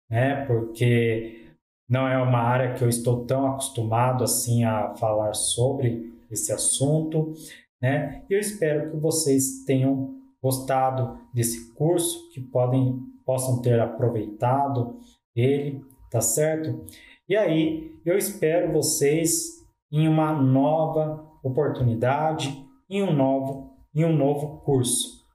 né? 0.09 0.45
porque 0.45 1.45
não 1.89 2.07
é 2.07 2.17
uma 2.21 2.39
área 2.39 2.73
que 2.73 2.83
eu 2.83 2.89
estou 2.89 3.25
tão 3.25 3.47
acostumado 3.47 4.23
assim 4.23 4.63
a 4.63 4.95
falar 4.95 5.33
sobre 5.33 6.13
esse 6.29 6.51
assunto. 6.51 7.33
Né? 7.81 8.23
Eu 8.29 8.39
espero 8.39 8.91
que 8.91 8.97
vocês 8.97 9.63
tenham 9.65 10.15
gostado 10.41 11.19
desse 11.33 11.73
curso, 11.73 12.29
que 12.29 12.39
podem, 12.39 12.99
possam 13.25 13.61
ter 13.61 13.79
aproveitado 13.79 14.99
ele, 15.35 15.83
tá 16.09 16.21
certo? 16.21 16.85
E 17.27 17.35
aí, 17.35 17.99
eu 18.05 18.15
espero 18.15 18.71
vocês 18.71 19.65
em 19.91 20.07
uma 20.07 20.31
nova 20.31 21.27
oportunidade, 21.43 22.63
em 22.87 23.01
um 23.01 23.11
novo, 23.11 23.79
em 23.95 24.05
um 24.05 24.15
novo 24.15 24.59
curso. 24.61 25.25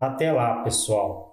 Até 0.00 0.30
lá, 0.30 0.62
pessoal! 0.62 1.27